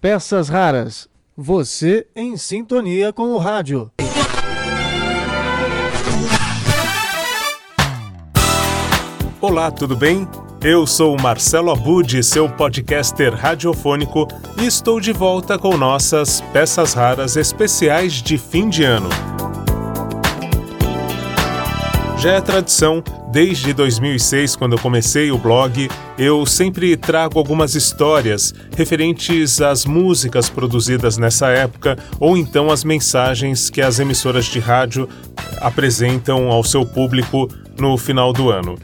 Peças 0.00 0.48
raras. 0.48 1.08
Você 1.36 2.06
em 2.16 2.36
sintonia 2.36 3.12
com 3.12 3.32
o 3.32 3.38
rádio. 3.38 3.90
Olá, 9.40 9.70
tudo 9.70 9.96
bem? 9.96 10.26
Eu 10.60 10.84
sou 10.84 11.16
Marcelo 11.20 11.70
Abud, 11.70 12.20
seu 12.24 12.48
podcaster 12.48 13.32
radiofônico, 13.32 14.26
e 14.60 14.66
estou 14.66 15.00
de 15.00 15.12
volta 15.12 15.56
com 15.56 15.76
nossas 15.76 16.40
peças 16.52 16.92
raras 16.94 17.36
especiais 17.36 18.14
de 18.14 18.36
fim 18.36 18.68
de 18.68 18.82
ano. 18.82 19.08
Já 22.18 22.32
é 22.32 22.40
tradição, 22.40 23.00
desde 23.30 23.72
2006, 23.72 24.56
quando 24.56 24.72
eu 24.72 24.78
comecei 24.80 25.30
o 25.30 25.38
blog, 25.38 25.88
eu 26.18 26.44
sempre 26.44 26.96
trago 26.96 27.38
algumas 27.38 27.76
histórias 27.76 28.52
referentes 28.76 29.60
às 29.60 29.84
músicas 29.84 30.50
produzidas 30.50 31.16
nessa 31.16 31.46
época 31.50 31.96
ou 32.18 32.36
então 32.36 32.72
as 32.72 32.82
mensagens 32.82 33.70
que 33.70 33.80
as 33.80 34.00
emissoras 34.00 34.46
de 34.46 34.58
rádio 34.58 35.08
apresentam 35.60 36.50
ao 36.50 36.64
seu 36.64 36.84
público 36.84 37.48
no 37.78 37.96
final 37.96 38.32
do 38.32 38.50
ano. 38.50 38.74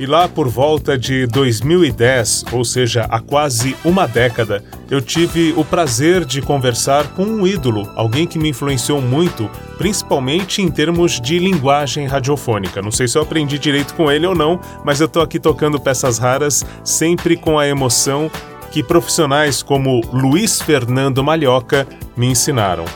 E 0.00 0.06
lá 0.06 0.26
por 0.26 0.48
volta 0.48 0.96
de 0.96 1.26
2010, 1.26 2.46
ou 2.52 2.64
seja, 2.64 3.06
há 3.10 3.20
quase 3.20 3.76
uma 3.84 4.08
década, 4.08 4.64
eu 4.90 4.98
tive 4.98 5.52
o 5.58 5.62
prazer 5.62 6.24
de 6.24 6.40
conversar 6.40 7.08
com 7.08 7.22
um 7.22 7.46
ídolo, 7.46 7.86
alguém 7.94 8.26
que 8.26 8.38
me 8.38 8.48
influenciou 8.48 9.02
muito, 9.02 9.50
principalmente 9.76 10.62
em 10.62 10.70
termos 10.70 11.20
de 11.20 11.38
linguagem 11.38 12.06
radiofônica. 12.06 12.80
Não 12.80 12.90
sei 12.90 13.06
se 13.06 13.18
eu 13.18 13.22
aprendi 13.22 13.58
direito 13.58 13.92
com 13.92 14.10
ele 14.10 14.26
ou 14.26 14.34
não, 14.34 14.58
mas 14.86 15.02
eu 15.02 15.06
tô 15.06 15.20
aqui 15.20 15.38
tocando 15.38 15.78
peças 15.78 16.16
raras, 16.16 16.64
sempre 16.82 17.36
com 17.36 17.58
a 17.58 17.68
emoção 17.68 18.30
que 18.70 18.82
profissionais 18.82 19.62
como 19.62 20.00
Luiz 20.14 20.62
Fernando 20.62 21.22
Malhoca 21.22 21.86
me 22.16 22.26
ensinaram. 22.26 22.86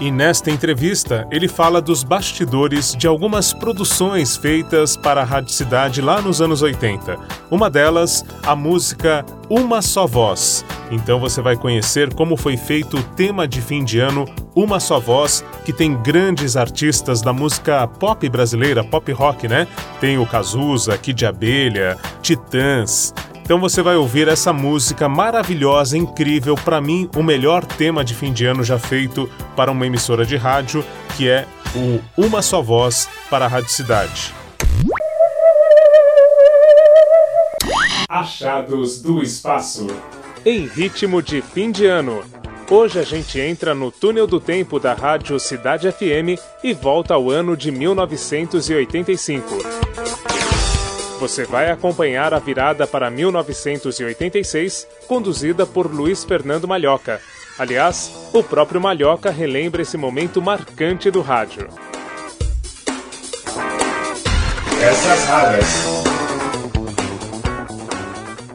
E 0.00 0.10
nesta 0.10 0.50
entrevista, 0.50 1.28
ele 1.30 1.46
fala 1.46 1.78
dos 1.78 2.02
bastidores 2.02 2.96
de 2.96 3.06
algumas 3.06 3.52
produções 3.52 4.34
feitas 4.34 4.96
para 4.96 5.20
a 5.20 5.24
Rádio 5.24 5.52
Cidade 5.52 6.00
lá 6.00 6.22
nos 6.22 6.40
anos 6.40 6.62
80. 6.62 7.18
Uma 7.50 7.68
delas, 7.68 8.24
a 8.42 8.56
música 8.56 9.26
Uma 9.50 9.82
Só 9.82 10.06
Voz. 10.06 10.64
Então 10.90 11.20
você 11.20 11.42
vai 11.42 11.54
conhecer 11.54 12.14
como 12.14 12.34
foi 12.34 12.56
feito 12.56 12.96
o 12.96 13.02
tema 13.02 13.46
de 13.46 13.60
fim 13.60 13.84
de 13.84 14.00
ano 14.00 14.24
Uma 14.56 14.80
Só 14.80 14.98
Voz, 14.98 15.44
que 15.66 15.72
tem 15.72 15.94
grandes 16.00 16.56
artistas 16.56 17.20
da 17.20 17.34
música 17.34 17.86
pop 17.86 18.26
brasileira, 18.26 18.82
pop 18.82 19.12
rock, 19.12 19.46
né? 19.48 19.68
Tem 20.00 20.16
o 20.16 20.24
Cazuza, 20.24 20.96
Kid 20.96 21.26
Abelha, 21.26 21.98
Titãs. 22.22 23.12
Então 23.50 23.58
você 23.58 23.82
vai 23.82 23.96
ouvir 23.96 24.28
essa 24.28 24.52
música 24.52 25.08
maravilhosa, 25.08 25.98
incrível, 25.98 26.54
para 26.54 26.80
mim 26.80 27.10
o 27.16 27.20
melhor 27.20 27.64
tema 27.64 28.04
de 28.04 28.14
fim 28.14 28.32
de 28.32 28.46
ano 28.46 28.62
já 28.62 28.78
feito 28.78 29.28
para 29.56 29.72
uma 29.72 29.84
emissora 29.84 30.24
de 30.24 30.36
rádio, 30.36 30.84
que 31.16 31.28
é 31.28 31.48
o 31.74 32.00
Uma 32.16 32.42
Só 32.42 32.62
Voz 32.62 33.08
para 33.28 33.46
a 33.46 33.48
Rádio 33.48 33.70
Cidade. 33.70 34.32
Achados 38.08 39.02
do 39.02 39.20
Espaço. 39.20 39.88
Em 40.46 40.68
ritmo 40.68 41.20
de 41.20 41.42
fim 41.42 41.72
de 41.72 41.86
ano. 41.86 42.22
Hoje 42.70 43.00
a 43.00 43.02
gente 43.02 43.40
entra 43.40 43.74
no 43.74 43.90
túnel 43.90 44.28
do 44.28 44.38
tempo 44.38 44.78
da 44.78 44.94
Rádio 44.94 45.40
Cidade 45.40 45.90
FM 45.90 46.38
e 46.62 46.72
volta 46.72 47.14
ao 47.14 47.28
ano 47.28 47.56
de 47.56 47.72
1985. 47.72 49.58
Você 51.20 51.44
vai 51.44 51.70
acompanhar 51.70 52.32
a 52.32 52.38
virada 52.38 52.86
para 52.86 53.10
1986, 53.10 54.88
conduzida 55.06 55.66
por 55.66 55.92
Luiz 55.94 56.24
Fernando 56.24 56.66
Malhoca. 56.66 57.20
Aliás, 57.58 58.30
o 58.32 58.42
próprio 58.42 58.80
Malhoca 58.80 59.30
relembra 59.30 59.82
esse 59.82 59.98
momento 59.98 60.40
marcante 60.40 61.10
do 61.10 61.20
rádio. 61.20 61.68
Essas 64.82 65.24
raras. 65.26 65.66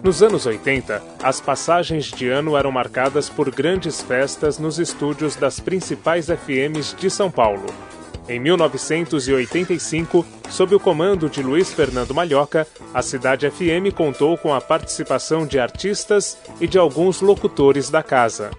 Nos 0.01 0.23
anos 0.23 0.47
80, 0.47 1.03
as 1.21 1.39
passagens 1.39 2.05
de 2.05 2.29
ano 2.29 2.57
eram 2.57 2.71
marcadas 2.71 3.29
por 3.29 3.51
grandes 3.51 4.01
festas 4.01 4.57
nos 4.57 4.79
estúdios 4.79 5.35
das 5.35 5.59
principais 5.59 6.29
FMs 6.29 6.95
de 6.95 7.11
São 7.11 7.29
Paulo. 7.29 7.67
Em 8.27 8.39
1985, 8.39 10.25
sob 10.49 10.73
o 10.73 10.79
comando 10.79 11.29
de 11.29 11.43
Luiz 11.43 11.71
Fernando 11.71 12.11
Malhoca, 12.11 12.65
a 12.91 13.03
Cidade 13.03 13.47
FM 13.47 13.93
contou 13.95 14.35
com 14.35 14.51
a 14.51 14.59
participação 14.59 15.45
de 15.45 15.59
artistas 15.59 16.35
e 16.59 16.65
de 16.65 16.79
alguns 16.79 17.21
locutores 17.21 17.91
da 17.91 18.01
casa. 18.01 18.49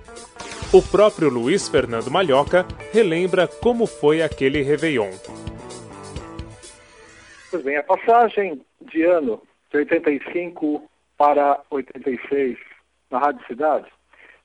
O 0.73 0.81
próprio 0.81 1.29
Luiz 1.29 1.69
Fernando 1.69 2.09
Malhoca 2.13 2.65
relembra 2.93 3.49
como 3.49 3.87
foi 3.87 4.23
aquele 4.23 4.63
Réveillon. 4.63 5.11
Pois 7.51 7.65
bem, 7.65 7.77
a 7.77 7.83
passagem 7.83 8.61
de 8.81 9.03
ano 9.03 9.43
de 9.73 9.79
85 9.79 10.89
para 11.19 11.61
86 11.71 12.57
na 13.11 13.19
Rádio 13.19 13.45
Cidade 13.49 13.87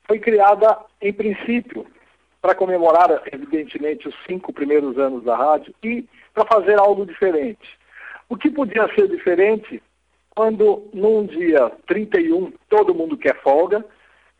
foi 0.04 0.18
criada, 0.18 0.78
em 1.00 1.12
princípio, 1.12 1.86
para 2.42 2.56
comemorar, 2.56 3.22
evidentemente, 3.32 4.08
os 4.08 4.14
cinco 4.26 4.52
primeiros 4.52 4.98
anos 4.98 5.22
da 5.22 5.36
rádio 5.36 5.72
e 5.82 6.04
para 6.34 6.44
fazer 6.44 6.76
algo 6.76 7.06
diferente. 7.06 7.78
O 8.28 8.36
que 8.36 8.50
podia 8.50 8.92
ser 8.96 9.06
diferente 9.06 9.80
quando, 10.34 10.88
num 10.92 11.24
dia 11.24 11.70
31, 11.86 12.52
todo 12.68 12.94
mundo 12.94 13.16
quer 13.16 13.40
folga, 13.42 13.84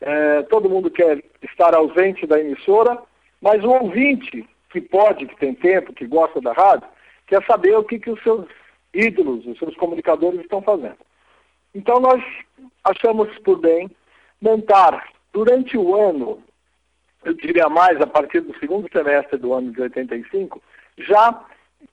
é, 0.01 0.41
todo 0.43 0.69
mundo 0.69 0.91
quer 0.91 1.23
estar 1.41 1.73
ausente 1.73 2.27
da 2.27 2.37
emissora, 2.37 3.01
mas 3.39 3.63
o 3.63 3.69
ouvinte, 3.69 4.45
que 4.69 4.81
pode, 4.81 5.25
que 5.25 5.37
tem 5.37 5.53
tempo, 5.53 5.93
que 5.93 6.05
gosta 6.05 6.41
da 6.41 6.51
rádio, 6.51 6.87
quer 7.25 7.41
saber 7.45 7.77
o 7.77 7.83
que, 7.85 7.99
que 7.99 8.09
os 8.09 8.21
seus 8.21 8.45
ídolos, 8.93 9.45
os 9.45 9.57
seus 9.57 9.75
comunicadores 9.77 10.41
estão 10.41 10.61
fazendo. 10.61 10.97
Então, 11.73 12.01
nós 12.01 12.21
achamos 12.83 13.29
por 13.39 13.59
bem 13.59 13.89
montar, 14.41 15.07
durante 15.31 15.77
o 15.77 15.95
ano, 15.95 16.43
eu 17.25 17.33
diria 17.33 17.69
mais, 17.69 17.99
a 18.01 18.07
partir 18.07 18.41
do 18.41 18.57
segundo 18.59 18.89
semestre 18.91 19.37
do 19.37 19.53
ano 19.53 19.71
de 19.71 19.81
85, 19.81 20.61
já 20.97 21.41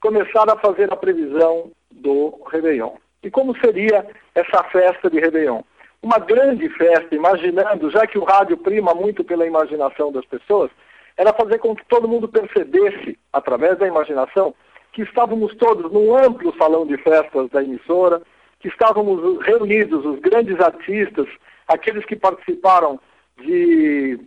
começaram 0.01 0.55
a 0.55 0.59
fazer 0.59 0.93
a 0.93 0.97
previsão 0.97 1.71
do 1.91 2.41
Réveillon. 2.51 2.95
E 3.23 3.31
como 3.31 3.57
seria 3.59 4.07
essa 4.35 4.63
festa 4.65 5.11
de 5.11 5.21
Réveillon? 5.21 5.63
Uma 6.03 6.19
grande 6.19 6.69
festa, 6.71 7.15
imaginando, 7.15 7.91
já 7.91 8.07
que 8.07 8.19
o 8.19 8.25
rádio 8.25 8.57
prima 8.57 8.95
muito 8.95 9.23
pela 9.23 9.47
imaginação 9.47 10.11
das 10.11 10.25
pessoas, 10.25 10.71
era 11.17 11.35
fazer 11.35 11.59
com 11.59 11.77
que 11.77 11.85
todo 11.87 12.09
mundo 12.09 12.29
percebesse, 12.29 13.19
através 13.33 13.79
da 13.79 13.87
imaginação, 13.87 14.55
que 14.93 15.03
estávamos 15.03 15.55
todos 15.57 15.93
num 15.93 16.17
amplo 16.17 16.57
salão 16.57 16.87
de 16.87 16.97
festas 16.99 17.51
da 17.51 17.63
emissora, 17.63 18.23
que 18.59 18.69
estávamos 18.69 19.45
reunidos, 19.45 20.05
os 20.05 20.19
grandes 20.21 20.59
artistas, 20.61 21.29
aqueles 21.69 22.05
que 22.07 22.17
participaram 22.17 22.99
de 23.43 24.19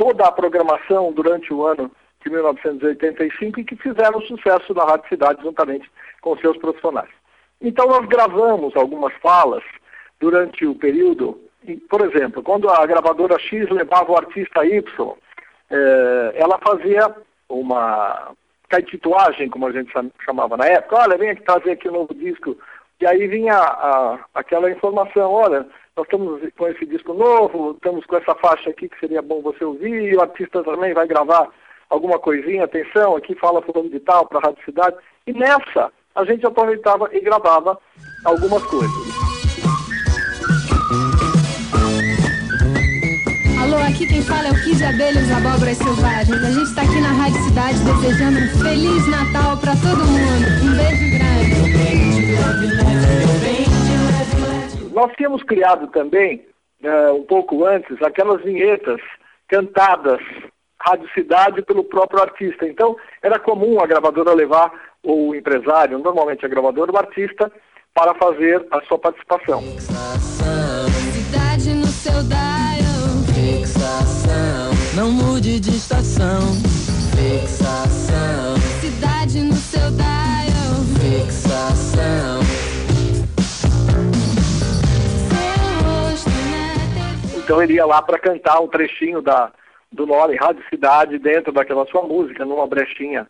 toda 0.00 0.26
a 0.26 0.32
programação 0.32 1.12
durante 1.12 1.52
o 1.52 1.66
ano 1.66 1.90
de 2.24 2.30
1985 2.30 3.60
e 3.60 3.64
que 3.64 3.76
fizeram 3.76 4.18
sucesso 4.22 4.72
na 4.72 4.82
Rádio 4.84 5.10
Cidade 5.10 5.42
juntamente 5.42 5.90
com 6.22 6.38
seus 6.38 6.56
profissionais. 6.56 7.10
Então 7.60 7.86
nós 7.86 8.06
gravamos 8.06 8.74
algumas 8.74 9.12
falas 9.16 9.62
durante 10.18 10.64
o 10.64 10.74
período, 10.74 11.38
por 11.90 12.00
exemplo, 12.00 12.42
quando 12.42 12.70
a 12.70 12.86
gravadora 12.86 13.38
X 13.38 13.68
levava 13.68 14.10
o 14.10 14.16
artista 14.16 14.64
Y, 14.64 14.82
eh, 15.70 16.32
ela 16.34 16.58
fazia 16.66 17.14
uma 17.46 18.32
caetituagem, 18.70 19.50
como 19.50 19.66
a 19.66 19.72
gente 19.72 19.92
chamava 20.24 20.56
na 20.56 20.64
época, 20.64 20.96
olha, 20.96 21.18
vem 21.18 21.28
aqui 21.28 21.42
trazer 21.42 21.72
aqui 21.72 21.90
um 21.90 21.92
novo 21.92 22.14
disco, 22.14 22.56
e 23.02 23.06
aí 23.06 23.26
vinha 23.26 23.54
a, 23.54 24.18
aquela 24.34 24.70
informação, 24.70 25.30
olha, 25.30 25.66
nós 25.96 26.06
estamos 26.06 26.40
com 26.56 26.68
esse 26.68 26.86
disco 26.86 27.12
novo, 27.14 27.72
estamos 27.72 28.06
com 28.06 28.16
essa 28.16 28.34
faixa 28.36 28.70
aqui 28.70 28.88
que 28.88 28.98
seria 28.98 29.22
bom 29.22 29.42
você 29.42 29.64
ouvir, 29.64 30.12
e 30.12 30.16
o 30.16 30.20
artista 30.20 30.62
também 30.62 30.94
vai 30.94 31.06
gravar 31.06 31.48
alguma 31.88 32.18
coisinha, 32.18 32.64
atenção, 32.64 33.16
aqui 33.16 33.34
fala 33.34 33.62
fulano 33.62 33.90
de 33.90 34.00
tal 34.00 34.26
para 34.26 34.38
a 34.38 34.42
Rádio 34.42 34.64
Cidade. 34.64 34.96
E 35.26 35.32
nessa, 35.32 35.92
a 36.14 36.24
gente 36.24 36.46
aproveitava 36.46 37.08
e 37.12 37.20
gravava 37.20 37.78
algumas 38.24 38.62
coisas. 38.64 39.20
Alô, 43.60 43.76
aqui 43.76 44.06
quem 44.06 44.22
fala 44.22 44.48
é 44.48 44.50
o 44.52 44.62
Kid 44.62 44.82
Abelhas 44.82 45.30
Abóboras 45.30 45.76
Selvagens. 45.76 46.42
A 46.42 46.50
gente 46.50 46.68
está 46.68 46.82
aqui 46.82 47.00
na 47.00 47.12
Rádio 47.12 47.42
Cidade 47.42 47.78
desejando 47.84 48.38
um 48.38 48.48
Feliz 48.62 49.06
Natal 49.08 49.56
para 49.58 49.72
todo 49.76 50.06
mundo. 50.06 50.46
Um 50.64 50.76
beijo 50.76 51.18
grande 51.18 51.30
nós 54.90 55.12
tínhamos 55.16 55.42
criado 55.42 55.86
também, 55.88 56.44
uh, 56.82 57.14
um 57.14 57.22
pouco 57.22 57.64
antes, 57.64 58.00
aquelas 58.02 58.42
vinhetas 58.42 59.00
cantadas, 59.48 60.20
Rádio 60.80 61.08
Cidade, 61.12 61.62
pelo 61.62 61.84
próprio 61.84 62.22
artista. 62.22 62.66
Então, 62.66 62.96
era 63.22 63.38
comum 63.38 63.80
a 63.80 63.86
gravadora 63.86 64.32
levar 64.32 64.72
o 65.02 65.34
empresário, 65.34 65.98
normalmente 65.98 66.44
a 66.44 66.48
gravadora, 66.48 66.92
o 66.92 66.96
artista, 66.96 67.50
para 67.94 68.14
fazer 68.14 68.66
a 68.70 68.80
sua 68.82 68.98
participação. 68.98 69.62
Fixação, 69.62 70.88
cidade 71.12 71.74
no 71.74 71.86
seu 71.86 72.22
dial. 72.22 73.24
Fixação, 73.34 74.70
não 74.96 75.10
mude 75.10 75.60
de 75.60 75.70
estação. 75.70 76.40
Fixação, 77.16 78.56
cidade 78.80 79.40
no 79.42 79.54
seu 79.54 79.90
dial. 79.90 80.10
Fixação 81.00 82.29
Então 87.50 87.60
ele 87.60 87.72
ia 87.72 87.84
lá 87.84 88.00
para 88.00 88.16
cantar 88.16 88.60
um 88.60 88.68
trechinho 88.68 89.20
da, 89.20 89.50
do 89.90 90.06
Nora 90.06 90.32
em 90.32 90.36
Rádio 90.36 90.62
Cidade 90.70 91.18
dentro 91.18 91.50
daquela 91.50 91.84
sua 91.86 92.02
música, 92.02 92.44
numa 92.44 92.64
brechinha. 92.64 93.26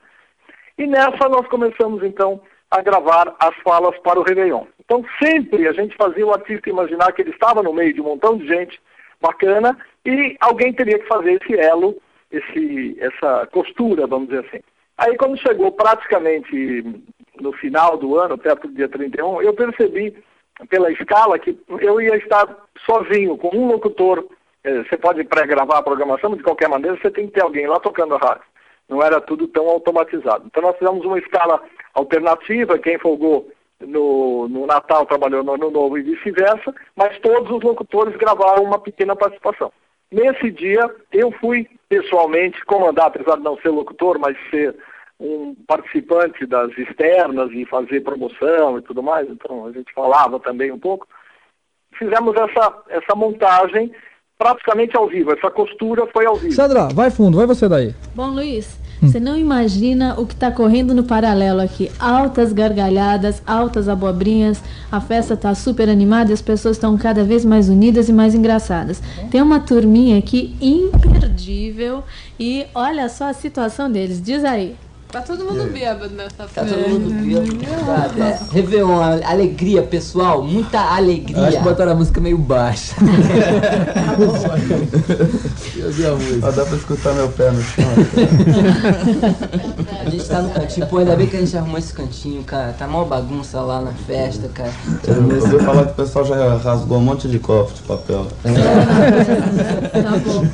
E 0.76 0.86
nessa 0.86 1.26
nós 1.26 1.46
começamos 1.48 2.02
então 2.02 2.38
a 2.70 2.82
gravar 2.82 3.34
as 3.40 3.56
falas 3.64 3.96
para 4.00 4.20
o 4.20 4.22
Réveillon. 4.22 4.66
Então 4.84 5.02
sempre 5.18 5.66
a 5.66 5.72
gente 5.72 5.96
fazia 5.96 6.26
o 6.26 6.34
artista 6.34 6.68
imaginar 6.68 7.12
que 7.12 7.22
ele 7.22 7.30
estava 7.30 7.62
no 7.62 7.72
meio 7.72 7.94
de 7.94 8.02
um 8.02 8.04
montão 8.04 8.36
de 8.36 8.46
gente 8.46 8.78
bacana 9.22 9.74
e 10.04 10.36
alguém 10.38 10.70
teria 10.74 10.98
que 10.98 11.08
fazer 11.08 11.40
esse 11.42 11.58
elo, 11.58 11.96
esse, 12.30 12.98
essa 13.00 13.48
costura, 13.50 14.06
vamos 14.06 14.28
dizer 14.28 14.44
assim. 14.46 14.60
Aí 14.98 15.16
quando 15.16 15.40
chegou 15.40 15.72
praticamente 15.72 16.84
no 17.40 17.54
final 17.54 17.96
do 17.96 18.18
ano, 18.18 18.36
perto 18.36 18.68
do 18.68 18.74
dia 18.74 18.86
31, 18.86 19.40
eu 19.40 19.54
percebi 19.54 20.14
pela 20.68 20.90
escala 20.92 21.38
que 21.38 21.58
eu 21.80 22.00
ia 22.00 22.16
estar 22.16 22.46
sozinho, 22.84 23.36
com 23.36 23.56
um 23.56 23.68
locutor. 23.68 24.24
Eh, 24.64 24.82
você 24.84 24.96
pode 24.96 25.24
pré-gravar 25.24 25.78
a 25.78 25.82
programação, 25.82 26.30
mas 26.30 26.38
de 26.38 26.44
qualquer 26.44 26.68
maneira 26.68 26.96
você 27.00 27.10
tem 27.10 27.26
que 27.26 27.32
ter 27.32 27.42
alguém 27.42 27.66
lá 27.66 27.78
tocando 27.80 28.14
a 28.14 28.18
rádio. 28.18 28.44
Não 28.88 29.02
era 29.02 29.20
tudo 29.20 29.46
tão 29.48 29.68
automatizado. 29.68 30.44
Então 30.46 30.62
nós 30.62 30.76
fizemos 30.76 31.04
uma 31.04 31.18
escala 31.18 31.62
alternativa, 31.94 32.78
quem 32.78 32.98
folgou 32.98 33.50
no, 33.80 34.48
no 34.48 34.66
Natal 34.66 35.06
trabalhou 35.06 35.42
no 35.42 35.54
Ano 35.54 35.70
Novo 35.70 35.96
e 35.96 36.02
vice-versa, 36.02 36.74
mas 36.94 37.18
todos 37.20 37.50
os 37.50 37.62
locutores 37.62 38.16
gravaram 38.16 38.64
uma 38.64 38.78
pequena 38.78 39.16
participação. 39.16 39.72
Nesse 40.10 40.50
dia, 40.50 40.90
eu 41.12 41.30
fui 41.32 41.68
pessoalmente 41.88 42.64
comandar, 42.64 43.06
apesar 43.06 43.36
de 43.36 43.42
não 43.42 43.56
ser 43.58 43.70
locutor, 43.70 44.18
mas 44.18 44.36
ser 44.50 44.76
um 45.20 45.54
participante 45.66 46.46
das 46.46 46.70
externas 46.78 47.50
e 47.52 47.66
fazer 47.66 48.00
promoção 48.00 48.78
e 48.78 48.82
tudo 48.82 49.02
mais, 49.02 49.28
então 49.28 49.66
a 49.66 49.72
gente 49.72 49.92
falava 49.92 50.40
também 50.40 50.72
um 50.72 50.78
pouco. 50.78 51.06
Fizemos 51.98 52.34
essa, 52.34 52.82
essa 52.88 53.14
montagem 53.14 53.92
praticamente 54.38 54.96
ao 54.96 55.06
vivo, 55.06 55.32
essa 55.34 55.50
costura 55.50 56.06
foi 56.06 56.24
ao 56.24 56.36
vivo. 56.36 56.54
Sandra, 56.54 56.88
vai 56.94 57.10
fundo, 57.10 57.36
vai 57.36 57.46
você 57.46 57.68
daí. 57.68 57.94
Bom, 58.14 58.28
Luiz, 58.28 58.80
você 59.02 59.20
não 59.20 59.36
imagina 59.36 60.18
o 60.18 60.26
que 60.26 60.32
está 60.32 60.50
correndo 60.50 60.94
no 60.94 61.04
paralelo 61.04 61.60
aqui. 61.60 61.90
Altas 62.00 62.50
gargalhadas, 62.50 63.42
altas 63.46 63.86
abobrinhas, 63.86 64.62
a 64.90 64.98
festa 64.98 65.34
está 65.34 65.54
super 65.54 65.90
animada 65.90 66.30
e 66.30 66.32
as 66.32 66.40
pessoas 66.40 66.76
estão 66.76 66.96
cada 66.96 67.22
vez 67.22 67.44
mais 67.44 67.68
unidas 67.68 68.08
e 68.08 68.14
mais 68.14 68.34
engraçadas. 68.34 69.02
Tem 69.30 69.42
uma 69.42 69.60
turminha 69.60 70.18
aqui 70.18 70.56
imperdível 70.58 72.02
e 72.38 72.66
olha 72.74 73.10
só 73.10 73.24
a 73.24 73.34
situação 73.34 73.92
deles. 73.92 74.22
Diz 74.22 74.42
aí. 74.42 74.74
Tá 75.12 75.20
todo 75.22 75.44
mundo 75.44 75.72
bêbado 75.72 76.14
nessa 76.14 76.44
Tá 76.54 76.64
todo 76.64 76.88
mundo 76.88 77.10
bêbado. 77.10 77.58
sabe? 77.84 78.20
É, 78.20 78.38
Réveillon, 78.52 79.00
alegria, 79.24 79.82
pessoal, 79.82 80.40
muita 80.42 80.76
Eu 80.78 80.82
acho 80.84 80.96
alegria. 80.98 81.50
que 81.50 81.58
botaram 81.58 81.92
a 81.92 81.94
música 81.96 82.20
meio 82.20 82.38
baixa. 82.38 82.94
Eu 85.76 85.86
ouvi 85.86 86.06
a 86.06 86.12
música. 86.12 86.40
Só 86.40 86.50
dá 86.52 86.64
pra 86.64 86.76
escutar 86.76 87.12
meu 87.14 87.28
pé 87.30 87.50
no 87.50 87.60
chão. 87.62 87.84
A 90.06 90.10
gente 90.10 90.28
tá 90.28 90.42
no 90.42 90.50
cantinho, 90.50 90.86
pô, 90.86 90.98
ainda 90.98 91.16
bem 91.16 91.26
que 91.26 91.36
a 91.36 91.40
gente 91.40 91.56
arrumou 91.56 91.78
esse 91.78 91.92
cantinho, 91.92 92.42
cara. 92.44 92.72
Tá 92.78 92.86
mó 92.86 93.04
bagunça 93.04 93.60
lá 93.60 93.80
na 93.80 93.92
festa, 93.92 94.48
cara. 94.48 94.70
Eu 95.08 95.24
ouvi 95.24 95.64
falar 95.64 95.86
que 95.86 95.92
o 95.92 95.94
pessoal 95.94 96.24
já 96.24 96.56
rasgou 96.58 96.98
um 96.98 97.02
monte 97.02 97.26
de 97.28 97.38
cofre 97.40 97.74
de 97.76 97.82
papel. 97.82 98.26
Tá 98.42 100.10
bom. 100.24 100.44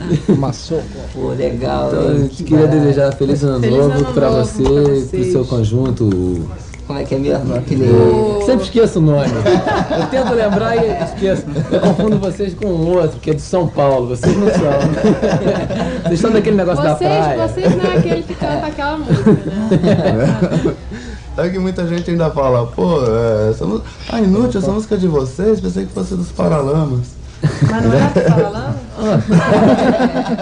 Maçou. 0.37 0.81
Pô, 1.13 1.29
legal. 1.29 1.89
Então, 1.89 2.07
a 2.07 2.11
hein? 2.11 2.17
gente 2.21 2.43
queria 2.43 2.67
desejar 2.67 3.13
feliz 3.13 3.43
ano 3.43 3.59
Feliz 3.59 3.77
novo 3.77 3.91
ano 3.91 4.13
pra 4.13 4.29
novo 4.29 4.45
você, 4.45 4.63
pra 4.63 5.19
pro 5.19 5.31
seu 5.31 5.45
conjunto. 5.45 6.09
Como 6.87 6.99
é 6.99 7.05
que 7.05 7.15
é 7.15 7.19
mesmo? 7.19 7.55
Aquele. 7.55 7.87
Sempre 8.45 8.63
esqueço 8.63 8.99
o 8.99 9.01
nome. 9.01 9.27
Eu 9.97 10.07
tento 10.07 10.33
lembrar 10.33 10.75
e 10.75 11.03
esqueço. 11.03 11.45
Eu 11.71 11.79
confundo 11.79 12.19
vocês 12.19 12.53
com 12.53 12.67
um 12.67 12.97
outro, 12.97 13.17
que 13.19 13.31
é 13.31 13.33
de 13.33 13.41
São 13.41 13.65
Paulo. 13.67 14.09
Vocês 14.09 14.35
não 14.35 14.47
são. 14.47 14.59
Vocês 16.03 16.13
estão 16.13 16.31
daquele 16.31 16.57
negócio 16.57 16.83
da 16.83 16.95
Vocês, 16.95 17.09
praia. 17.09 17.47
vocês 17.47 17.75
não 17.77 17.85
é 17.85 17.97
aquele 17.97 18.23
que 18.23 18.35
canta 18.35 18.65
aquela 18.65 18.97
música, 18.97 19.31
né? 19.31 20.75
É 21.37 21.47
que 21.47 21.57
muita 21.57 21.87
gente 21.87 22.11
ainda 22.11 22.29
fala, 22.29 22.67
pô, 22.67 22.99
é, 23.05 23.51
essa 23.51 23.65
música. 23.65 23.87
Ah, 24.09 24.19
inútil, 24.19 24.59
essa 24.59 24.71
música 24.71 24.95
é 24.95 24.97
de 24.97 25.07
vocês, 25.07 25.61
pensei 25.61 25.85
que 25.85 25.93
fosse 25.93 26.13
dos 26.13 26.29
Paralamas. 26.29 27.20
Mas 27.69 27.83
não 27.83 27.93
é 27.93 28.07
que 28.13 28.19
tá 28.21 28.31
falando? 28.35 28.79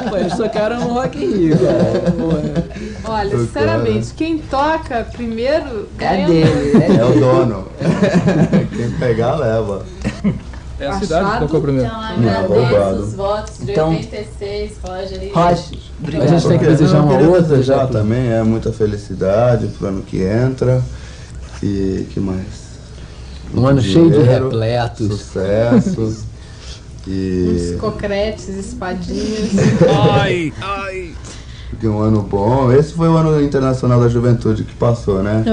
Pô, 0.09 0.17
eles 0.17 0.35
tocaram 0.35 0.79
no 0.81 0.93
Rock 0.93 1.23
in 1.23 1.31
Rio, 1.31 1.57
cara. 1.57 2.11
Pô, 2.11 3.11
Olha, 3.11 3.37
sinceramente, 3.37 4.13
quem 4.15 4.37
toca 4.39 5.05
primeiro 5.13 5.87
É 5.97 5.99
ganha 5.99 6.27
dele, 6.27 6.83
é 6.83 6.95
É 6.97 7.05
o 7.05 7.19
dono. 7.19 7.67
Quem 8.75 8.91
pegar, 8.99 9.35
leva. 9.35 9.85
É 10.79 10.87
a 10.87 10.93
cidade 10.99 11.31
que 11.31 11.39
tocou 11.39 11.61
primeiro. 11.61 11.89
Não, 11.89 12.47
roubado. 12.47 13.05
votos 13.07 13.57
de 13.59 13.71
Então- 13.71 13.89
86, 13.89 14.71
Roger. 14.83 15.31
A 15.35 15.55
obrigado. 16.01 16.27
gente 16.29 16.47
tem 16.47 16.59
que 16.59 16.65
desejar 16.65 17.01
uma 17.01 17.13
outra. 17.17 17.41
desejar 17.41 17.77
já. 17.79 17.87
também, 17.87 18.31
é 18.31 18.43
muita 18.43 18.71
felicidade 18.73 19.67
pro 19.67 19.87
ano 19.87 20.01
que 20.03 20.21
entra. 20.21 20.81
E 21.61 22.07
que 22.11 22.19
mais? 22.21 22.69
Um 23.53 23.65
ano 23.65 23.81
cheio 23.81 24.09
de 24.09 24.19
Dinheiro, 24.19 24.45
repletos. 24.49 25.07
Sucesso. 25.07 26.28
E 27.11 27.75
Cocretes, 27.79 28.50
espadinhas. 28.50 29.51
de 31.73 31.88
um 31.88 32.00
ano 32.00 32.21
bom. 32.21 32.71
Esse 32.71 32.95
foi 32.95 33.07
o 33.07 33.17
ano 33.17 33.41
internacional 33.41 34.00
da 34.00 34.07
juventude 34.07 34.63
que 34.63 34.75
passou, 34.75 35.23
né? 35.23 35.44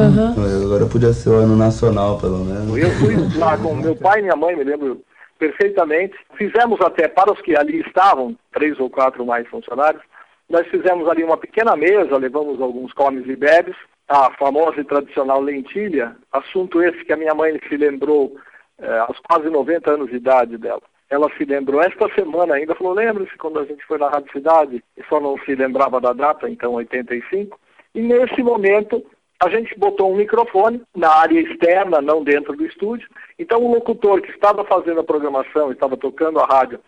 Agora 0.63 0.85
podia 0.85 1.15
ser 1.15 1.31
o 1.31 1.37
ano 1.37 1.57
nacional, 1.57 2.19
pelo 2.19 2.45
menos. 2.45 2.77
Eu 2.77 2.91
fui 2.91 3.39
lá 3.39 3.57
com 3.57 3.75
meu 3.75 3.97
pai 3.97 4.19
e 4.19 4.23
minha 4.25 4.37
mãe, 4.37 4.55
me 4.55 4.65
lembro 4.65 5.01
perfeitamente. 5.39 6.15
Fizemos 6.37 6.79
até, 6.83 7.09
para 7.09 7.33
os 7.33 7.41
que 7.41 7.57
ali 7.57 7.81
estavam, 7.81 8.37
três 8.53 8.79
ou 8.79 8.91
quatro 8.91 9.25
mais 9.25 9.49
funcionários, 9.49 10.03
nós 10.51 10.67
fizemos 10.69 11.09
ali 11.09 11.25
uma 11.25 11.39
pequena 11.39 11.75
mesa, 11.75 12.19
levamos 12.19 12.61
alguns 12.61 12.93
comes 12.93 13.27
e 13.27 13.35
bebes, 13.35 13.75
a 14.09 14.31
famosa 14.33 14.81
e 14.81 14.85
tradicional 14.85 15.41
lentilha, 15.41 16.15
assunto 16.33 16.83
esse 16.83 17.05
que 17.05 17.13
a 17.13 17.17
minha 17.17 17.35
mãe 17.35 17.59
se 17.69 17.77
lembrou 17.77 18.37
eh, 18.79 18.99
aos 18.99 19.19
quase 19.21 19.49
90 19.49 19.91
anos 19.91 20.11
de 20.11 20.17
idade 20.17 20.57
dela. 20.57 20.83
Ela 21.09 21.31
se 21.37 21.45
lembrou 21.45 21.81
esta 21.81 22.09
semana 22.15 22.55
ainda, 22.55 22.75
falou, 22.75 22.93
lembra-se 22.93 23.37
quando 23.39 23.61
a 23.61 23.65
gente 23.65 23.85
foi 23.87 23.99
na 23.99 24.09
Rádio 24.09 24.33
Cidade, 24.33 24.83
e 24.97 25.03
só 25.09 25.21
não 25.21 25.39
se 25.39 25.55
lembrava 25.55 26.01
da 26.01 26.13
data, 26.13 26.49
então 26.49 26.75
85, 26.75 27.59
e 27.95 28.01
nesse 28.01 28.43
momento 28.43 29.05
a 29.39 29.49
gente 29.51 29.79
botou 29.79 30.13
um 30.13 30.17
microfone 30.17 30.83
na 30.97 31.11
área 31.15 31.39
externa, 31.41 32.01
não 32.01 32.25
dentro 32.25 32.57
do 32.57 32.65
estúdio. 32.65 33.09
Então 33.39 33.63
o 33.63 33.71
locutor 33.73 34.21
que 34.23 34.31
estava 34.31 34.65
fazendo 34.65 35.01
a 35.01 35.05
programação, 35.05 35.71
estava 35.71 35.97
tocando 35.97 36.41
a 36.41 36.47
rádio 36.47 36.81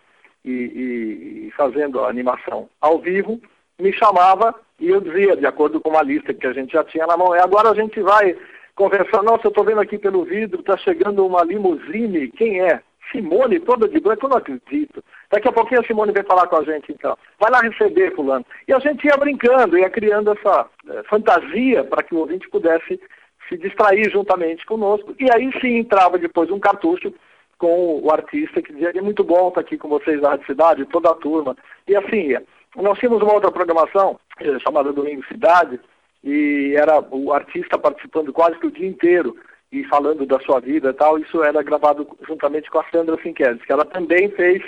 e, 0.43 0.51
e- 0.51 1.47
e 1.47 1.51
fazendo 1.51 1.99
a 2.01 2.09
animação 2.09 2.67
ao 2.81 2.99
vivo, 2.99 3.39
me 3.79 3.93
chamava 3.93 4.53
e 4.79 4.89
eu 4.89 4.99
dizia, 4.99 5.35
de 5.37 5.45
acordo 5.45 5.79
com 5.79 5.89
uma 5.89 6.01
lista 6.01 6.33
que 6.33 6.47
a 6.47 6.53
gente 6.53 6.73
já 6.73 6.83
tinha 6.83 7.05
na 7.05 7.15
mão, 7.15 7.35
é 7.35 7.41
agora 7.41 7.69
a 7.69 7.75
gente 7.75 7.99
vai 8.01 8.35
conversar, 8.75 9.21
nossa, 9.21 9.45
eu 9.45 9.49
estou 9.49 9.63
vendo 9.63 9.81
aqui 9.81 9.97
pelo 9.97 10.23
vidro, 10.23 10.61
está 10.61 10.75
chegando 10.77 11.25
uma 11.25 11.43
limusine, 11.43 12.29
quem 12.29 12.61
é? 12.61 12.81
Simone, 13.11 13.59
toda 13.59 13.87
de 13.87 13.99
branco, 13.99 14.25
eu 14.25 14.29
não 14.29 14.37
acredito. 14.37 15.03
Daqui 15.31 15.47
a 15.47 15.51
pouquinho 15.51 15.81
a 15.81 15.83
Simone 15.83 16.11
vem 16.11 16.23
falar 16.23 16.47
com 16.47 16.57
a 16.57 16.63
gente, 16.63 16.91
então. 16.91 17.17
Vai 17.39 17.51
lá 17.51 17.61
receber, 17.61 18.15
fulano. 18.15 18.45
E 18.67 18.73
a 18.73 18.79
gente 18.79 19.05
ia 19.05 19.17
brincando, 19.17 19.77
ia 19.77 19.89
criando 19.89 20.31
essa 20.31 20.67
eh, 20.89 21.03
fantasia 21.09 21.83
para 21.83 22.03
que 22.03 22.15
o 22.15 22.19
ouvinte 22.19 22.49
pudesse 22.49 22.99
se 23.47 23.57
distrair 23.57 24.09
juntamente 24.11 24.65
conosco. 24.65 25.13
E 25.19 25.31
aí 25.31 25.51
sim 25.59 25.77
entrava 25.77 26.17
depois 26.17 26.49
um 26.51 26.59
cartucho 26.59 27.13
com 27.57 27.99
o 28.01 28.11
artista 28.11 28.61
que 28.61 28.71
dizia, 28.71 28.91
é 28.95 29.01
muito 29.01 29.23
bom 29.23 29.49
estar 29.49 29.61
aqui 29.61 29.77
com 29.77 29.89
vocês 29.89 30.21
na 30.21 30.29
Rádio 30.29 30.45
Cidade, 30.45 30.85
toda 30.85 31.09
a 31.09 31.15
turma. 31.15 31.57
E 31.87 31.95
assim 31.95 32.29
ia. 32.29 32.43
Nós 32.75 32.97
tínhamos 32.99 33.21
uma 33.21 33.33
outra 33.33 33.51
programação, 33.51 34.19
eh, 34.39 34.59
chamada 34.59 34.93
Domingo 34.93 35.25
Cidade, 35.25 35.79
e 36.23 36.73
era 36.75 37.03
o 37.11 37.33
artista 37.33 37.77
participando 37.77 38.31
quase 38.33 38.57
que 38.59 38.67
o 38.67 38.71
dia 38.71 38.87
inteiro 38.87 39.35
e 39.71 39.83
falando 39.85 40.25
da 40.25 40.39
sua 40.39 40.59
vida 40.59 40.89
e 40.89 40.93
tal. 40.93 41.19
Isso 41.19 41.43
era 41.43 41.61
gravado 41.61 42.07
juntamente 42.27 42.69
com 42.69 42.79
a 42.79 42.85
Sandra 42.91 43.17
Finquedes, 43.17 43.63
que 43.65 43.71
ela 43.71 43.85
também 43.85 44.29
fez, 44.31 44.63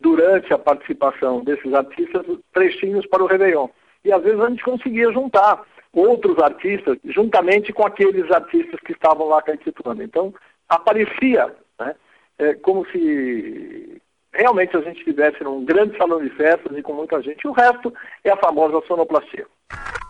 durante 0.00 0.52
a 0.52 0.58
participação 0.58 1.42
desses 1.42 1.72
artistas, 1.72 2.24
trechinhos 2.52 3.06
para 3.06 3.22
o 3.22 3.26
Réveillon. 3.26 3.68
E 4.04 4.12
às 4.12 4.22
vezes 4.22 4.40
a 4.40 4.48
gente 4.48 4.62
conseguia 4.62 5.12
juntar 5.12 5.62
outros 5.92 6.38
artistas 6.38 6.98
juntamente 7.04 7.72
com 7.72 7.86
aqueles 7.86 8.30
artistas 8.30 8.78
que 8.80 8.92
estavam 8.92 9.28
lá 9.28 9.42
caetituando. 9.42 10.02
Então, 10.02 10.32
aparecia 10.68 11.54
né, 11.78 11.94
é, 12.38 12.54
como 12.54 12.86
se 12.86 14.00
realmente 14.32 14.76
a 14.76 14.80
gente 14.80 14.98
estivesse 14.98 15.42
num 15.42 15.64
grande 15.64 15.96
salão 15.96 16.22
de 16.22 16.30
festas 16.30 16.76
e 16.76 16.82
com 16.82 16.92
muita 16.92 17.20
gente. 17.22 17.46
O 17.46 17.52
resto 17.52 17.92
é 18.22 18.30
a 18.30 18.36
famosa 18.36 18.80
sonoplastia. 18.86 19.46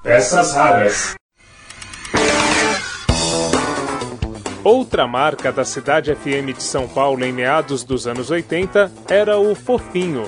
Peças 0.02 0.54
raras. 0.54 1.14
Outra 4.64 5.06
marca 5.06 5.52
da 5.52 5.64
Cidade 5.64 6.12
FM 6.12 6.52
de 6.52 6.62
São 6.64 6.88
Paulo 6.88 7.24
em 7.24 7.32
meados 7.32 7.84
dos 7.84 8.08
anos 8.08 8.28
80 8.28 8.90
era 9.08 9.38
o 9.38 9.54
Fofinho. 9.54 10.24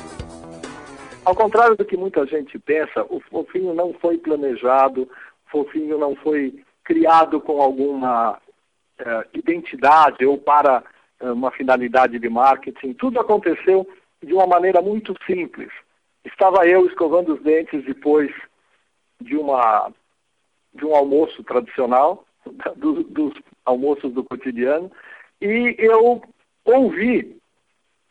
Ao 1.24 1.34
contrário 1.34 1.76
do 1.76 1.84
que 1.84 1.96
muita 1.96 2.24
gente 2.26 2.56
pensa, 2.58 3.04
o 3.10 3.20
fofinho 3.28 3.74
não 3.74 3.92
foi 3.94 4.18
planejado, 4.18 5.02
o 5.02 5.50
fofinho 5.50 5.98
não 5.98 6.14
foi 6.14 6.62
criado 6.84 7.40
com 7.40 7.60
alguma 7.60 8.38
eh, 8.98 9.26
identidade 9.34 10.24
ou 10.24 10.38
para 10.38 10.82
uma 11.20 11.50
finalidade 11.50 12.18
de 12.18 12.28
marketing. 12.28 12.94
Tudo 12.94 13.20
aconteceu 13.20 13.86
de 14.22 14.32
uma 14.32 14.46
maneira 14.46 14.80
muito 14.80 15.14
simples. 15.26 15.70
Estava 16.24 16.66
eu 16.66 16.86
escovando 16.86 17.34
os 17.34 17.42
dentes 17.42 17.84
depois 17.84 18.30
de 19.20 19.36
uma 19.36 19.92
de 20.72 20.84
um 20.84 20.94
almoço 20.94 21.42
tradicional, 21.42 22.24
do, 22.76 23.02
dos 23.02 23.34
almoços 23.64 24.12
do 24.12 24.24
cotidiano, 24.24 24.90
e 25.40 25.74
eu 25.78 26.22
ouvi 26.64 27.36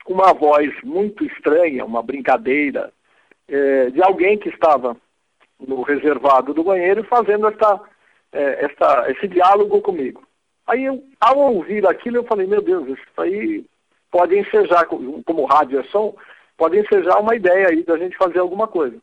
uma 0.08 0.34
voz 0.34 0.74
muito 0.84 1.24
estranha, 1.26 1.86
uma 1.86 2.02
brincadeira, 2.02 2.92
é, 3.48 3.90
de 3.90 4.02
alguém 4.02 4.38
que 4.38 4.50
estava 4.50 4.96
no 5.60 5.82
reservado 5.82 6.54
do 6.54 6.64
banheiro 6.64 7.04
fazendo 7.04 7.48
é, 8.32 8.66
esta, 8.66 9.12
esse 9.12 9.28
diálogo 9.28 9.82
comigo. 9.82 10.24
Aí, 10.66 10.86
eu, 10.86 11.04
ao 11.20 11.38
ouvir 11.38 11.86
aquilo, 11.88 12.18
eu 12.18 12.24
falei, 12.24 12.46
meu 12.46 12.62
Deus, 12.62 12.88
isso 12.88 13.22
aí 13.22 13.66
pode 14.12 14.38
ensejar, 14.38 14.86
como 14.86 15.46
rádio 15.46 15.80
é 15.80 15.84
som, 15.86 16.16
pode 16.58 16.78
ensejar 16.78 17.20
uma 17.20 17.36
ideia 17.36 17.70
aí 17.70 17.84
da 17.84 17.98
gente 17.98 18.18
fazer 18.18 18.40
alguma 18.40 18.68
coisa. 18.68 18.98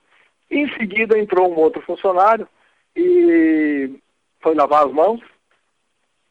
Em 0.50 0.68
seguida 0.74 1.18
entrou 1.18 1.52
um 1.52 1.58
outro 1.58 1.82
funcionário 1.82 2.48
e 2.94 3.90
foi 4.40 4.54
lavar 4.54 4.86
as 4.86 4.92
mãos. 4.92 5.20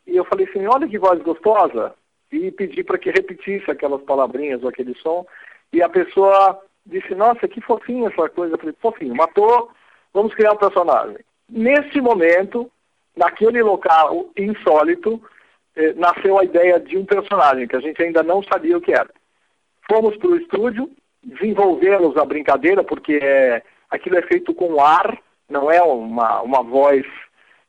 E 0.07 0.15
eu 0.15 0.25
falei 0.25 0.47
assim, 0.47 0.65
olha 0.65 0.87
que 0.87 0.99
voz 0.99 1.21
gostosa. 1.21 1.93
E 2.31 2.51
pedi 2.51 2.83
para 2.83 2.97
que 2.97 3.11
repetisse 3.11 3.69
aquelas 3.69 4.01
palavrinhas 4.03 4.61
ou 4.63 4.69
aquele 4.69 4.95
som. 4.95 5.25
E 5.71 5.81
a 5.81 5.89
pessoa 5.89 6.61
disse, 6.85 7.15
nossa, 7.15 7.47
que 7.47 7.61
fofinho 7.61 8.07
essa 8.07 8.29
coisa. 8.29 8.55
Eu 8.55 8.59
falei, 8.59 8.75
fofinho, 8.81 9.15
matou, 9.15 9.71
vamos 10.13 10.33
criar 10.33 10.53
um 10.53 10.57
personagem. 10.57 11.17
Nesse 11.49 12.01
momento, 12.01 12.69
naquele 13.15 13.61
local 13.61 14.29
insólito, 14.37 15.21
eh, 15.75 15.93
nasceu 15.93 16.39
a 16.39 16.43
ideia 16.43 16.79
de 16.79 16.97
um 16.97 17.05
personagem 17.05 17.67
que 17.67 17.75
a 17.75 17.79
gente 17.79 18.01
ainda 18.01 18.23
não 18.23 18.43
sabia 18.43 18.77
o 18.77 18.81
que 18.81 18.93
era. 18.93 19.09
Fomos 19.89 20.15
para 20.17 20.29
o 20.29 20.37
estúdio, 20.37 20.89
desenvolvemos 21.23 22.17
a 22.17 22.25
brincadeira, 22.25 22.83
porque 22.83 23.19
é, 23.21 23.61
aquilo 23.89 24.17
é 24.17 24.21
feito 24.23 24.53
com 24.53 24.81
ar, 24.81 25.17
não 25.49 25.71
é 25.71 25.81
uma, 25.81 26.41
uma 26.41 26.63
voz 26.63 27.05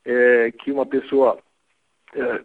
é, 0.05 0.51
que 0.59 0.71
uma 0.71 0.85
pessoa, 0.85 1.37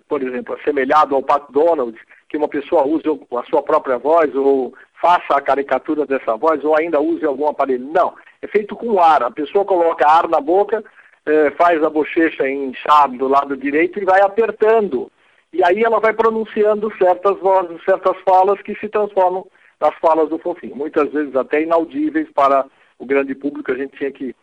por 0.09 0.23
exemplo, 0.23 0.55
assemelhado 0.55 1.15
ao 1.15 1.23
Pat 1.23 1.45
Donald, 1.51 1.99
que 2.29 2.37
uma 2.37 2.49
pessoa 2.49 2.85
use 2.85 3.05
a 3.09 3.45
sua 3.45 3.63
própria 3.63 3.99
voz 3.99 4.35
ou 4.35 4.75
faça 5.01 5.35
a 5.35 5.41
caricatura 5.41 6.07
dessa 6.07 6.37
voz 6.37 6.65
ou 6.65 6.77
ainda 6.77 7.01
use 7.01 7.25
algum 7.25 7.49
aparelho. 7.49 7.87
Não, 7.93 8.15
é 8.41 8.47
feito 8.47 8.77
com 8.77 9.01
ar. 9.01 9.23
A 9.23 9.31
pessoa 9.31 9.65
coloca 9.65 10.07
ar 10.07 10.29
na 10.29 10.41
boca, 10.41 10.83
é, 11.27 11.51
faz 11.53 11.83
a 11.83 11.91
bochecha 11.91 12.49
inchar 12.49 13.11
do 13.11 13.29
lado 13.29 13.57
direito 13.57 13.99
e 13.99 14.05
vai 14.05 14.21
apertando. 14.21 15.11
E 15.53 15.63
aí 15.63 15.83
ela 15.83 16.01
vai 16.01 16.15
pronunciando 16.15 16.93
certas 16.97 17.39
vozes, 17.39 17.85
certas 17.85 18.17
falas 18.25 18.61
que 18.63 18.75
se 18.77 18.89
transformam 18.89 19.47
nas 19.81 19.95
falas 19.97 20.29
do 20.31 20.39
fofinho. 20.39 20.77
Muitas 20.77 21.13
vezes 21.13 21.37
até 21.37 21.63
inaudíveis 21.63 22.29
para 22.33 22.65
o 22.99 23.05
grande 23.05 23.35
público, 23.35 23.71
a 23.71 23.77
gente 23.77 23.97
tinha 23.99 24.11
que 24.11 24.35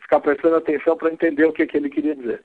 ficar 0.00 0.20
prestando 0.20 0.56
atenção 0.56 0.96
para 0.96 1.12
entender 1.12 1.44
o 1.44 1.52
que, 1.52 1.66
que 1.66 1.76
ele 1.76 1.90
queria 1.90 2.14
dizer. 2.14 2.42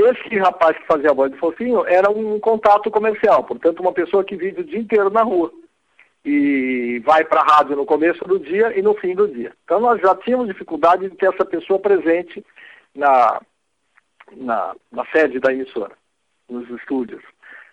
Esse 0.00 0.38
rapaz 0.38 0.76
que 0.78 0.86
fazia 0.86 1.10
a 1.10 1.14
voz 1.14 1.30
do 1.30 1.36
fofinho 1.36 1.84
era 1.86 2.10
um 2.10 2.40
contato 2.40 2.90
comercial, 2.90 3.44
portanto, 3.44 3.80
uma 3.80 3.92
pessoa 3.92 4.24
que 4.24 4.36
vive 4.36 4.62
o 4.62 4.64
dia 4.64 4.78
inteiro 4.78 5.10
na 5.10 5.22
rua 5.22 5.52
e 6.24 7.00
vai 7.04 7.24
para 7.24 7.40
a 7.40 7.56
rádio 7.56 7.76
no 7.76 7.84
começo 7.84 8.24
do 8.24 8.38
dia 8.38 8.78
e 8.78 8.82
no 8.82 8.94
fim 8.94 9.14
do 9.14 9.28
dia. 9.28 9.52
Então, 9.64 9.80
nós 9.80 10.00
já 10.00 10.14
tínhamos 10.16 10.48
dificuldade 10.48 11.08
de 11.08 11.16
ter 11.16 11.26
essa 11.26 11.44
pessoa 11.44 11.78
presente 11.78 12.44
na, 12.94 13.40
na, 14.36 14.74
na 14.90 15.04
sede 15.06 15.38
da 15.38 15.52
emissora, 15.52 15.92
nos 16.48 16.68
estúdios. 16.70 17.22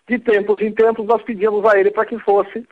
De 0.07 0.19
tempos 0.19 0.57
em 0.62 0.72
tempos, 0.72 1.05
nós 1.05 1.22
pedíamos 1.24 1.65
a 1.65 1.77
ele 1.79 1.91
para 1.91 2.05
que 2.05 2.17
fosse 2.19 2.65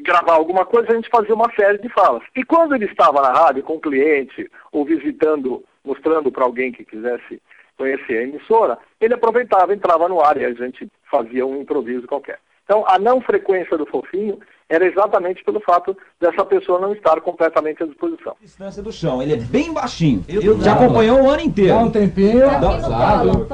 gravar 0.00 0.34
alguma 0.34 0.66
coisa, 0.66 0.90
a 0.90 0.94
gente 0.94 1.08
fazia 1.08 1.34
uma 1.34 1.50
série 1.54 1.78
de 1.78 1.88
falas. 1.88 2.22
E 2.34 2.44
quando 2.44 2.74
ele 2.74 2.86
estava 2.86 3.20
na 3.22 3.32
rádio 3.32 3.62
com 3.62 3.76
o 3.76 3.80
cliente 3.80 4.50
ou 4.72 4.84
visitando, 4.84 5.64
mostrando 5.84 6.32
para 6.32 6.44
alguém 6.44 6.72
que 6.72 6.84
quisesse 6.84 7.40
conhecer 7.76 8.18
a 8.18 8.22
emissora, 8.22 8.78
ele 9.00 9.14
aproveitava, 9.14 9.74
entrava 9.74 10.08
no 10.08 10.20
ar 10.20 10.36
e 10.36 10.44
a 10.44 10.52
gente 10.52 10.88
fazia 11.10 11.46
um 11.46 11.60
improviso 11.60 12.06
qualquer. 12.06 12.38
Então, 12.64 12.84
a 12.88 12.98
não 12.98 13.20
frequência 13.20 13.76
do 13.76 13.86
fofinho 13.86 14.38
era 14.68 14.86
exatamente 14.86 15.44
pelo 15.44 15.60
fato 15.60 15.96
dessa 16.20 16.44
pessoa 16.44 16.80
não 16.80 16.92
estar 16.92 17.20
completamente 17.20 17.82
à 17.82 17.86
disposição. 17.86 18.34
Distância 18.40 18.82
do 18.82 18.90
chão, 18.90 19.22
ele 19.22 19.34
é 19.34 19.36
bem 19.36 19.72
baixinho. 19.72 20.24
Eu 20.26 20.60
já 20.60 20.72
acompanhou 20.72 21.22
o 21.22 21.30
ano 21.30 21.42
inteiro. 21.42 21.74
Dá 21.74 21.80
um 21.80 21.90
tempinho. 21.90 22.40
Dá, 22.40 22.80
claro. 22.82 23.46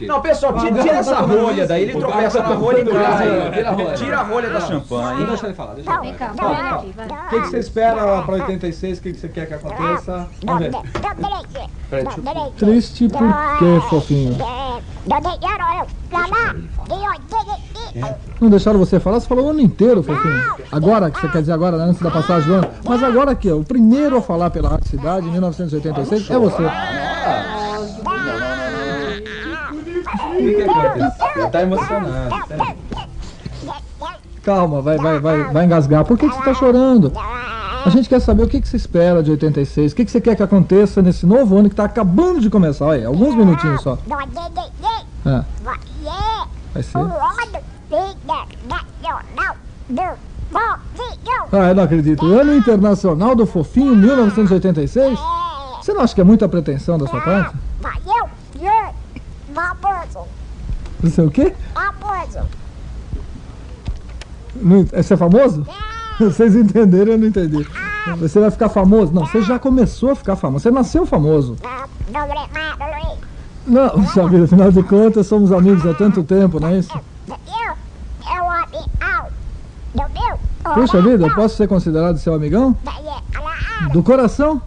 Não, 0.00 0.22
pessoal, 0.22 0.58
tira, 0.58 0.82
tira 0.82 0.96
essa 0.96 1.20
rolha 1.20 1.66
daí, 1.66 1.82
ele 1.82 1.98
tropeça 1.98 2.42
na 2.42 2.48
rolha 2.48 2.80
e 2.80 2.84
cai. 2.86 3.94
Tira 3.96 4.18
a 4.18 4.22
rolha 4.22 4.50
da 4.50 4.60
champanhe. 4.60 5.26
Deixa 5.26 5.46
ele 5.46 5.54
falar, 5.54 5.74
deixa 5.74 6.00
ele 6.02 6.14
falar. 6.14 6.84
O 6.84 7.28
que, 7.28 7.40
você 7.40 7.58
espera 7.58 8.22
para 8.22 8.34
86? 8.34 8.98
O 8.98 9.02
que, 9.02 9.14
você 9.14 9.28
quer 9.28 9.46
que 9.46 9.54
aconteça? 9.54 10.28
Vamos 10.44 10.62
ver. 10.62 10.72
Triste 12.56 13.08
por 13.08 13.20
quê, 13.58 13.88
fofinho? 13.90 14.36
Não 18.40 18.50
deixaram 18.50 18.78
você 18.78 18.98
falar? 18.98 19.20
Você 19.20 19.26
falou 19.26 19.46
o 19.46 19.50
ano 19.50 19.60
inteiro, 19.60 20.02
fofinho. 20.02 20.54
Agora, 20.70 21.10
que 21.10 21.20
você 21.20 21.28
quer 21.28 21.40
dizer 21.40 21.52
agora, 21.52 21.76
né, 21.76 21.84
antes 21.84 22.02
da 22.02 22.10
passagem 22.10 22.48
do 22.48 22.54
ano. 22.54 22.68
Mas 22.84 23.02
agora 23.02 23.30
aqui, 23.30 23.50
ó, 23.50 23.56
o 23.56 23.64
primeiro 23.64 24.16
a 24.16 24.22
falar 24.22 24.50
pela 24.50 24.68
Rádio 24.68 24.88
Cidade, 24.88 25.26
em 25.28 25.30
1986, 25.30 26.30
é 26.30 26.38
você. 26.38 26.62
Ele 30.36 31.48
tá 31.50 31.62
emocionado. 31.62 32.34
Calma, 34.42 34.82
vai, 34.82 34.98
vai, 34.98 35.20
vai, 35.20 35.44
vai 35.44 35.64
engasgar. 35.64 36.04
Por 36.04 36.18
que, 36.18 36.28
que 36.28 36.34
você 36.34 36.42
tá 36.42 36.54
chorando? 36.54 37.12
A 37.84 37.90
gente 37.90 38.08
quer 38.08 38.20
saber 38.20 38.42
o 38.42 38.48
que, 38.48 38.60
que 38.60 38.68
você 38.68 38.76
espera 38.76 39.22
de 39.22 39.30
86, 39.30 39.92
o 39.92 39.96
que, 39.96 40.04
que 40.04 40.10
você 40.10 40.20
quer 40.20 40.34
que 40.34 40.42
aconteça 40.42 41.02
nesse 41.02 41.26
novo 41.26 41.56
ano 41.56 41.68
que 41.68 41.74
está 41.74 41.84
acabando 41.84 42.40
de 42.40 42.48
começar. 42.50 42.86
Olha, 42.86 43.06
alguns 43.06 43.34
minutinhos 43.34 43.82
só. 43.82 43.98
É. 45.26 45.44
Vai 46.72 46.82
ser. 46.82 46.98
Ah, 51.52 51.68
eu 51.68 51.74
não 51.74 51.82
acredito. 51.84 52.24
Ano 52.26 52.54
Internacional 52.54 53.34
do 53.34 53.46
Fofinho 53.46 53.94
1986? 53.96 55.18
Você 55.82 55.92
não 55.92 56.00
acha 56.00 56.14
que 56.14 56.20
é 56.20 56.24
muita 56.24 56.48
pretensão 56.48 56.96
da 56.98 57.06
sua 57.06 57.20
parte? 57.20 57.56
Você 61.02 61.20
é 61.20 61.24
o 61.24 61.30
quê? 61.30 61.54
Não- 64.56 64.84
Você 64.86 65.14
é 65.14 65.16
famoso? 65.16 65.66
Vocês 66.18 66.54
entenderam, 66.54 67.12
eu 67.12 67.18
não 67.18 67.26
entendi. 67.26 67.66
Você 68.18 68.38
vai 68.38 68.50
ficar 68.50 68.68
famoso? 68.68 69.12
Não, 69.12 69.26
você 69.26 69.42
já 69.42 69.58
começou 69.58 70.10
a 70.10 70.14
ficar 70.14 70.36
famoso. 70.36 70.62
Você 70.62 70.70
nasceu 70.70 71.04
famoso. 71.06 71.56
Não, 73.66 74.06
sabe, 74.12 74.42
afinal 74.44 74.70
de 74.70 74.82
contas, 74.82 75.26
somos 75.26 75.50
amigos 75.50 75.84
há 75.86 75.94
tanto 75.94 76.22
tempo, 76.22 76.60
não 76.60 76.68
é 76.68 76.78
isso? 76.78 76.92
Puxa 80.74 81.00
vida, 81.02 81.26
eu 81.26 81.34
posso 81.34 81.56
ser 81.56 81.68
considerado 81.68 82.18
seu 82.18 82.34
amigão? 82.34 82.76
Do 83.92 84.02
coração? 84.02 84.60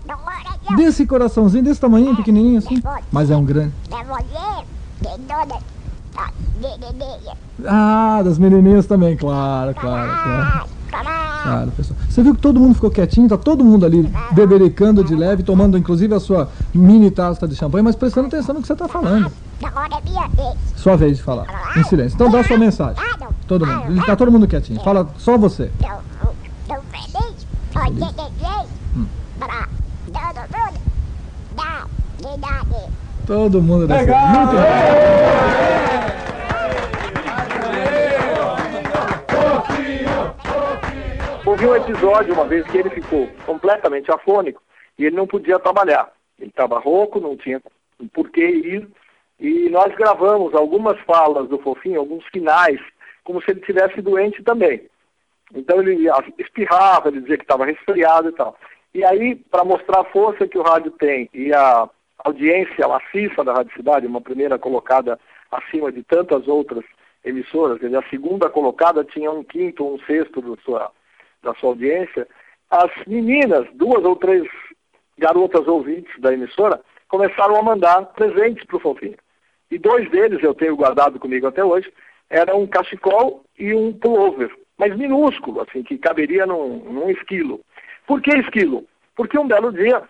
Desse 0.75 1.05
coraçãozinho, 1.05 1.63
desse 1.63 1.79
tamanho, 1.79 2.15
pequenininho 2.15 2.57
assim? 2.59 2.81
Mas 3.11 3.31
é 3.31 3.35
um 3.37 3.43
grande. 3.43 3.73
Ah, 7.65 8.21
das 8.23 8.37
menininhas 8.37 8.85
também, 8.85 9.15
claro, 9.15 9.73
claro, 9.73 10.23
claro. 10.23 10.67
Claro, 11.43 11.71
pessoal. 11.71 11.99
Você 12.09 12.21
viu 12.23 12.35
que 12.35 12.41
todo 12.41 12.59
mundo 12.59 12.75
ficou 12.75 12.91
quietinho, 12.91 13.29
tá 13.29 13.37
todo 13.37 13.63
mundo 13.63 13.85
ali 13.85 14.11
bebericando 14.31 15.03
de 15.03 15.15
leve, 15.15 15.43
tomando 15.43 15.77
inclusive 15.77 16.13
a 16.13 16.19
sua 16.19 16.49
mini 16.73 17.09
taça 17.11 17.47
de 17.47 17.55
champanhe, 17.55 17.83
mas 17.83 17.95
prestando 17.95 18.27
atenção 18.27 18.55
no 18.55 18.61
que 18.61 18.67
você 18.67 18.73
está 18.73 18.87
falando. 18.87 19.31
Sua 20.75 20.95
vez 20.97 21.17
de 21.17 21.23
falar, 21.23 21.45
em 21.77 21.83
silêncio. 21.83 22.15
Então 22.15 22.29
dá 22.29 22.39
a 22.41 22.43
sua 22.43 22.57
mensagem. 22.57 23.01
Todo 23.47 23.65
mundo. 23.65 24.05
Tá 24.05 24.15
todo 24.15 24.31
mundo 24.31 24.47
quietinho. 24.47 24.83
Fala 24.83 25.07
só 25.17 25.37
você. 25.37 25.71
Todo 33.25 33.61
mundo 33.61 33.87
deve 33.87 34.05
ser 34.05 34.15
muito 34.15 34.57
Houve 41.45 41.65
um 41.65 41.75
episódio 41.75 42.33
uma 42.33 42.45
vez 42.45 42.65
que 42.67 42.77
ele 42.77 42.89
ficou 42.89 43.27
completamente 43.45 44.11
afônico 44.11 44.61
e 44.99 45.05
ele 45.05 45.15
não 45.15 45.25
podia 45.25 45.57
trabalhar. 45.59 46.11
Ele 46.37 46.49
estava 46.49 46.79
rouco, 46.79 47.21
não 47.21 47.37
tinha 47.37 47.61
por 48.13 48.29
que 48.29 48.41
ir. 48.41 48.87
E 49.39 49.69
nós 49.69 49.95
gravamos 49.95 50.53
algumas 50.53 50.99
falas 51.01 51.47
do 51.47 51.57
Fofinho, 51.59 51.99
alguns 51.99 52.25
finais, 52.25 52.79
como 53.27 53.41
se 53.41 53.51
ele 53.51 53.59
tivesse 53.59 54.01
doente 54.01 54.41
também. 54.41 54.87
Então 55.53 55.81
ele 55.81 56.07
espirrava, 56.37 57.09
ele 57.09 57.19
dizia 57.19 57.35
que 57.35 57.43
estava 57.43 57.65
resfriado 57.65 58.29
e 58.29 58.31
tal. 58.31 58.57
E 58.93 59.03
aí, 59.03 59.35
para 59.35 59.65
mostrar 59.65 59.99
a 59.99 60.05
força 60.05 60.47
que 60.47 60.57
o 60.57 60.61
rádio 60.61 60.91
tem 60.91 61.29
e 61.33 61.53
a 61.53 61.89
audiência 62.19 62.87
maciça 62.87 63.43
da 63.43 63.53
Rádio 63.53 63.73
Cidade, 63.75 64.07
uma 64.07 64.21
primeira 64.21 64.57
colocada 64.57 65.19
acima 65.51 65.91
de 65.91 66.03
tantas 66.03 66.47
outras 66.47 66.85
emissoras, 67.21 67.79
quer 67.79 67.87
dizer, 67.87 67.97
a 67.97 68.09
segunda 68.09 68.49
colocada 68.49 69.03
tinha 69.03 69.29
um 69.29 69.43
quinto 69.43 69.83
ou 69.83 69.95
um 69.95 69.99
sexto 70.05 70.41
da 70.41 70.61
sua, 70.63 70.91
da 71.43 71.53
sua 71.55 71.71
audiência, 71.71 72.25
as 72.69 72.91
meninas, 73.05 73.67
duas 73.73 74.05
ou 74.05 74.15
três 74.15 74.47
garotas 75.17 75.67
ouvintes 75.67 76.17
da 76.21 76.31
emissora, 76.31 76.79
começaram 77.09 77.57
a 77.57 77.61
mandar 77.61 78.05
presentes 78.13 78.63
para 78.63 78.77
o 78.77 78.79
Fofinho. 78.79 79.17
E 79.69 79.77
dois 79.77 80.09
deles 80.11 80.41
eu 80.41 80.53
tenho 80.53 80.77
guardado 80.77 81.19
comigo 81.19 81.45
até 81.45 81.63
hoje, 81.63 81.91
eram 82.29 82.61
um 82.61 82.67
cachecol 82.67 83.43
e 83.57 83.73
um 83.73 83.93
pullover, 83.93 84.53
mas 84.77 84.95
minúsculo, 84.95 85.61
assim, 85.61 85.83
que 85.83 85.97
caberia 85.97 86.45
num, 86.45 86.77
num 86.79 87.09
esquilo. 87.09 87.61
Por 88.05 88.21
que 88.21 88.31
esquilo? 88.37 88.85
Porque 89.15 89.37
um 89.37 89.47
belo 89.47 89.71
dia 89.71 90.03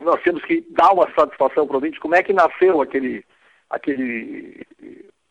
nós 0.00 0.20
temos 0.22 0.44
que 0.44 0.66
dar 0.70 0.92
uma 0.92 1.10
satisfação 1.14 1.66
para 1.66 1.74
o 1.74 1.76
ouvinte, 1.76 2.00
como 2.00 2.14
é 2.14 2.22
que 2.22 2.32
nasceu 2.32 2.80
aquele, 2.82 3.24
aquele, 3.70 4.66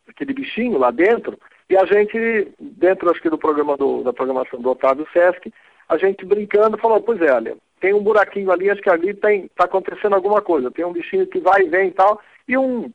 aquele 0.08 0.32
bichinho 0.32 0.78
lá 0.78 0.90
dentro, 0.90 1.38
e 1.68 1.76
a 1.76 1.84
gente, 1.84 2.48
dentro 2.58 3.10
acho 3.10 3.20
que 3.20 3.30
do 3.30 3.38
programa 3.38 3.76
do, 3.76 4.02
da 4.02 4.12
programação 4.12 4.60
do 4.60 4.70
Otávio 4.70 5.06
Sesc, 5.12 5.52
a 5.88 5.96
gente 5.96 6.24
brincando 6.24 6.78
falou, 6.78 7.00
pois 7.00 7.20
é, 7.20 7.32
olha, 7.32 7.56
tem 7.80 7.92
um 7.92 8.02
buraquinho 8.02 8.50
ali, 8.50 8.70
acho 8.70 8.82
que 8.82 8.90
ali 8.90 9.10
está 9.10 9.64
acontecendo 9.64 10.14
alguma 10.14 10.40
coisa, 10.40 10.70
tem 10.70 10.84
um 10.84 10.92
bichinho 10.92 11.26
que 11.26 11.38
vai 11.40 11.62
e 11.62 11.68
vem 11.68 11.88
e 11.88 11.92
tal, 11.92 12.20
e 12.48 12.56
um 12.56 12.90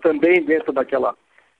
também 0.00 0.42
dentro 0.42 0.72
daquela 0.72 1.14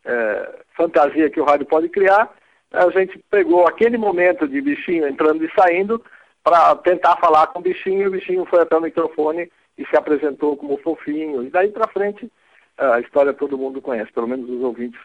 é, 0.04 0.60
fantasia 0.76 1.30
que 1.30 1.40
o 1.40 1.44
rádio 1.44 1.66
pode 1.66 1.88
criar, 1.88 2.30
a 2.72 2.90
gente 2.90 3.18
pegou 3.30 3.66
aquele 3.66 3.98
momento 3.98 4.48
de 4.48 4.60
bichinho 4.60 5.06
entrando 5.06 5.44
e 5.44 5.50
saindo 5.54 6.02
para 6.42 6.74
tentar 6.76 7.16
falar 7.18 7.48
com 7.48 7.60
o 7.60 7.62
bichinho, 7.62 8.02
e 8.02 8.06
o 8.08 8.10
bichinho 8.10 8.44
foi 8.46 8.60
até 8.60 8.76
o 8.76 8.80
microfone 8.80 9.50
e 9.78 9.86
se 9.86 9.96
apresentou 9.96 10.56
como 10.56 10.78
fofinho, 10.78 11.42
e 11.42 11.50
daí 11.50 11.68
para 11.68 11.88
frente 11.88 12.30
a 12.78 13.00
história 13.00 13.32
todo 13.32 13.58
mundo 13.58 13.80
conhece, 13.80 14.12
pelo 14.12 14.26
menos 14.26 14.48
os 14.48 14.62
ouvintes 14.62 15.00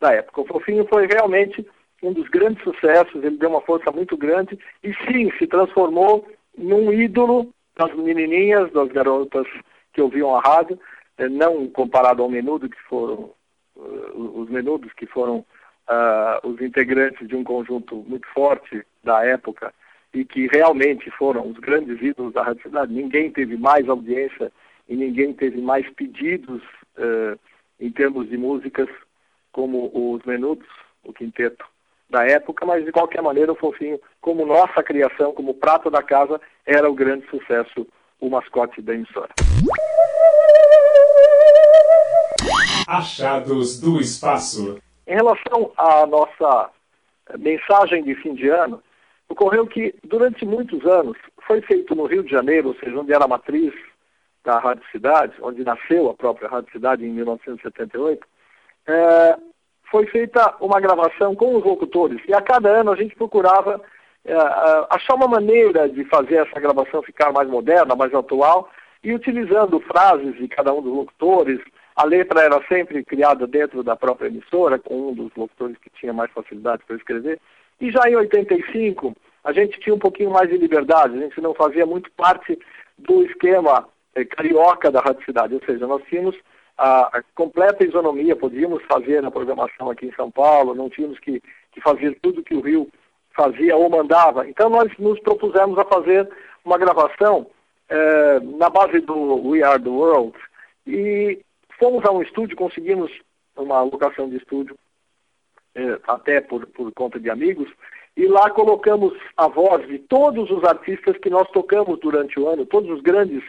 da 0.00 0.12
época. 0.12 0.42
O 0.42 0.46
fofinho 0.46 0.86
foi 0.88 1.06
realmente 1.06 1.66
um 2.02 2.12
dos 2.12 2.28
grandes 2.28 2.62
sucessos, 2.62 3.22
ele 3.22 3.38
deu 3.38 3.48
uma 3.48 3.62
força 3.62 3.90
muito 3.90 4.16
grande 4.16 4.58
e 4.82 4.92
sim, 5.06 5.30
se 5.38 5.46
transformou 5.46 6.28
num 6.56 6.92
ídolo 6.92 7.52
das 7.76 7.94
menininhas, 7.94 8.70
das 8.72 8.88
garotas 8.88 9.46
que 9.92 10.02
ouviam 10.02 10.36
a 10.36 10.40
rádio, 10.40 10.78
eh, 11.18 11.28
não 11.28 11.66
comparado 11.68 12.22
ao 12.22 12.28
menudo 12.28 12.68
que 12.68 12.80
foram 12.82 13.32
os 13.76 14.48
menudos 14.48 14.92
que 14.92 15.06
foram 15.06 15.44
uh, 15.88 16.46
os 16.46 16.60
integrantes 16.60 17.26
de 17.26 17.36
um 17.36 17.44
conjunto 17.44 17.96
muito 18.08 18.26
forte 18.28 18.84
da 19.02 19.24
época 19.24 19.72
e 20.12 20.24
que 20.24 20.46
realmente 20.46 21.10
foram 21.10 21.48
os 21.48 21.58
grandes 21.58 22.00
ídolos 22.00 22.32
da 22.32 22.42
Rádio 22.42 22.62
Cidade. 22.62 22.92
Ninguém 22.92 23.30
teve 23.30 23.56
mais 23.56 23.88
audiência 23.88 24.52
e 24.88 24.96
ninguém 24.96 25.32
teve 25.32 25.60
mais 25.60 25.88
pedidos 25.90 26.62
uh, 26.98 27.38
em 27.80 27.90
termos 27.90 28.28
de 28.28 28.36
músicas 28.36 28.88
como 29.52 29.90
os 29.92 30.24
Menudos, 30.24 30.68
o 31.04 31.12
quinteto 31.12 31.64
da 32.08 32.24
época, 32.24 32.64
mas 32.64 32.84
de 32.84 32.92
qualquer 32.92 33.22
maneira 33.22 33.52
o 33.52 33.56
Fofinho, 33.56 34.00
como 34.20 34.46
nossa 34.46 34.82
criação, 34.82 35.32
como 35.32 35.54
prato 35.54 35.90
da 35.90 36.02
casa, 36.02 36.40
era 36.66 36.88
o 36.88 36.94
grande 36.94 37.26
sucesso, 37.28 37.86
o 38.20 38.28
mascote 38.28 38.80
da 38.82 38.94
emissora. 38.94 39.30
Achados 42.86 43.80
do 43.80 44.00
Espaço. 44.00 44.78
Em 45.06 45.14
relação 45.14 45.72
à 45.76 46.06
nossa 46.06 46.70
mensagem 47.38 48.02
de 48.02 48.14
fim 48.16 48.34
de 48.34 48.48
ano, 48.48 48.82
ocorreu 49.28 49.66
que 49.66 49.94
durante 50.04 50.44
muitos 50.44 50.84
anos 50.86 51.16
foi 51.46 51.60
feito 51.62 51.94
no 51.94 52.06
Rio 52.06 52.22
de 52.22 52.30
Janeiro, 52.30 52.68
ou 52.68 52.74
seja, 52.76 52.98
onde 52.98 53.12
era 53.12 53.24
a 53.24 53.28
matriz 53.28 53.72
da 54.44 54.58
Rádio 54.58 54.84
Cidade, 54.92 55.34
onde 55.40 55.64
nasceu 55.64 56.10
a 56.10 56.14
própria 56.14 56.48
Rádio 56.48 56.70
Cidade 56.72 57.04
em 57.04 57.10
1978, 57.10 58.26
é, 58.86 59.36
foi 59.90 60.06
feita 60.06 60.54
uma 60.60 60.80
gravação 60.80 61.34
com 61.34 61.56
os 61.56 61.64
locutores. 61.64 62.20
E 62.28 62.34
a 62.34 62.42
cada 62.42 62.68
ano 62.68 62.92
a 62.92 62.96
gente 62.96 63.14
procurava 63.14 63.80
é, 64.24 64.34
achar 64.90 65.14
uma 65.14 65.28
maneira 65.28 65.88
de 65.88 66.04
fazer 66.04 66.46
essa 66.46 66.60
gravação 66.60 67.02
ficar 67.02 67.32
mais 67.32 67.48
moderna, 67.48 67.94
mais 67.94 68.12
atual, 68.14 68.70
e 69.02 69.12
utilizando 69.12 69.80
frases 69.80 70.34
de 70.36 70.48
cada 70.48 70.72
um 70.72 70.82
dos 70.82 70.92
locutores. 70.92 71.60
A 71.96 72.04
letra 72.04 72.42
era 72.42 72.60
sempre 72.66 73.04
criada 73.04 73.46
dentro 73.46 73.82
da 73.82 73.94
própria 73.94 74.28
emissora, 74.28 74.78
com 74.78 75.10
um 75.10 75.14
dos 75.14 75.30
locutores 75.36 75.76
que 75.78 75.90
tinha 75.90 76.12
mais 76.12 76.30
facilidade 76.32 76.82
para 76.86 76.96
escrever. 76.96 77.40
E 77.80 77.90
já 77.90 78.08
em 78.08 78.16
85, 78.16 79.14
a 79.44 79.52
gente 79.52 79.78
tinha 79.80 79.94
um 79.94 79.98
pouquinho 79.98 80.30
mais 80.30 80.48
de 80.48 80.56
liberdade, 80.56 81.16
a 81.16 81.20
gente 81.20 81.40
não 81.40 81.54
fazia 81.54 81.86
muito 81.86 82.10
parte 82.12 82.58
do 82.98 83.22
esquema 83.24 83.88
é, 84.14 84.24
carioca 84.24 84.90
da 84.90 85.00
Rádio 85.00 85.24
Cidade, 85.24 85.54
ou 85.54 85.60
seja, 85.64 85.86
nós 85.86 86.02
tínhamos 86.04 86.36
a, 86.78 87.18
a, 87.18 87.22
completa 87.34 87.84
isonomia, 87.84 88.34
podíamos 88.34 88.82
fazer 88.84 89.22
na 89.22 89.30
programação 89.30 89.90
aqui 89.90 90.06
em 90.06 90.14
São 90.14 90.30
Paulo, 90.30 90.74
não 90.74 90.88
tínhamos 90.88 91.18
que, 91.20 91.40
que 91.72 91.80
fazer 91.80 92.18
tudo 92.22 92.42
que 92.42 92.54
o 92.54 92.60
Rio 92.60 92.88
fazia 93.36 93.76
ou 93.76 93.90
mandava. 93.90 94.48
Então 94.48 94.68
nós 94.68 94.90
nos 94.98 95.20
propusemos 95.20 95.78
a 95.78 95.84
fazer 95.84 96.28
uma 96.64 96.78
gravação 96.78 97.46
é, 97.88 98.40
na 98.40 98.70
base 98.70 99.00
do 99.00 99.48
We 99.48 99.62
Are 99.62 99.82
the 99.82 99.88
World 99.88 100.36
e 100.86 101.43
fomos 101.78 102.04
a 102.04 102.12
um 102.12 102.22
estúdio, 102.22 102.56
conseguimos 102.56 103.10
uma 103.56 103.82
locação 103.82 104.28
de 104.28 104.36
estúdio 104.36 104.76
é, 105.74 105.98
até 106.06 106.40
por, 106.40 106.66
por 106.66 106.92
conta 106.92 107.18
de 107.18 107.28
amigos, 107.28 107.68
e 108.16 108.26
lá 108.26 108.48
colocamos 108.50 109.12
a 109.36 109.48
voz 109.48 109.86
de 109.88 109.98
todos 109.98 110.48
os 110.50 110.62
artistas 110.62 111.16
que 111.18 111.28
nós 111.28 111.50
tocamos 111.50 111.98
durante 111.98 112.38
o 112.38 112.48
ano, 112.48 112.64
todos 112.64 112.88
os 112.90 113.00
grandes 113.02 113.42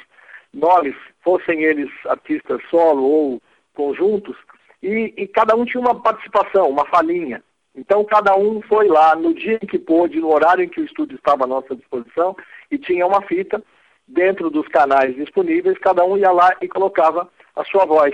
nomes, 0.52 0.96
fossem 1.24 1.64
eles 1.64 1.90
artistas 2.08 2.62
solo 2.70 3.04
ou 3.04 3.42
conjuntos, 3.76 4.36
e, 4.82 5.14
e, 5.18 5.28
cada 5.28 5.56
um 5.56 5.66
tinha 5.66 5.82
uma 5.82 6.02
participação, 6.02 6.70
uma 6.70 6.86
falinha. 6.86 7.44
Então 7.76 8.04
cada 8.06 8.36
um 8.36 8.62
foi 8.62 8.88
lá 8.88 9.16
no 9.16 9.34
dia 9.34 9.60
em 9.62 9.68
que 9.68 9.78
pôde, 9.78 10.20
no 10.20 10.34
horário 10.34 10.64
em 10.64 10.70
que 10.70 10.80
o 10.80 10.86
estúdio 10.86 11.16
estava 11.16 11.44
à 11.44 11.48
nossa 11.48 11.76
disposição, 11.76 12.36
e 12.72 12.78
tinha 12.78 13.06
uma 13.06 13.22
fita 13.24 13.62
dentro 14.08 14.50
dos 14.50 14.68
canais 14.68 15.16
disponíveis, 15.16 15.78
cada 15.80 16.04
um 16.06 16.18
ia 16.18 16.32
lá 16.32 16.56
e 16.62 16.68
colocava 16.68 17.30
a 17.56 17.64
sua 17.66 17.86
voz. 17.86 18.14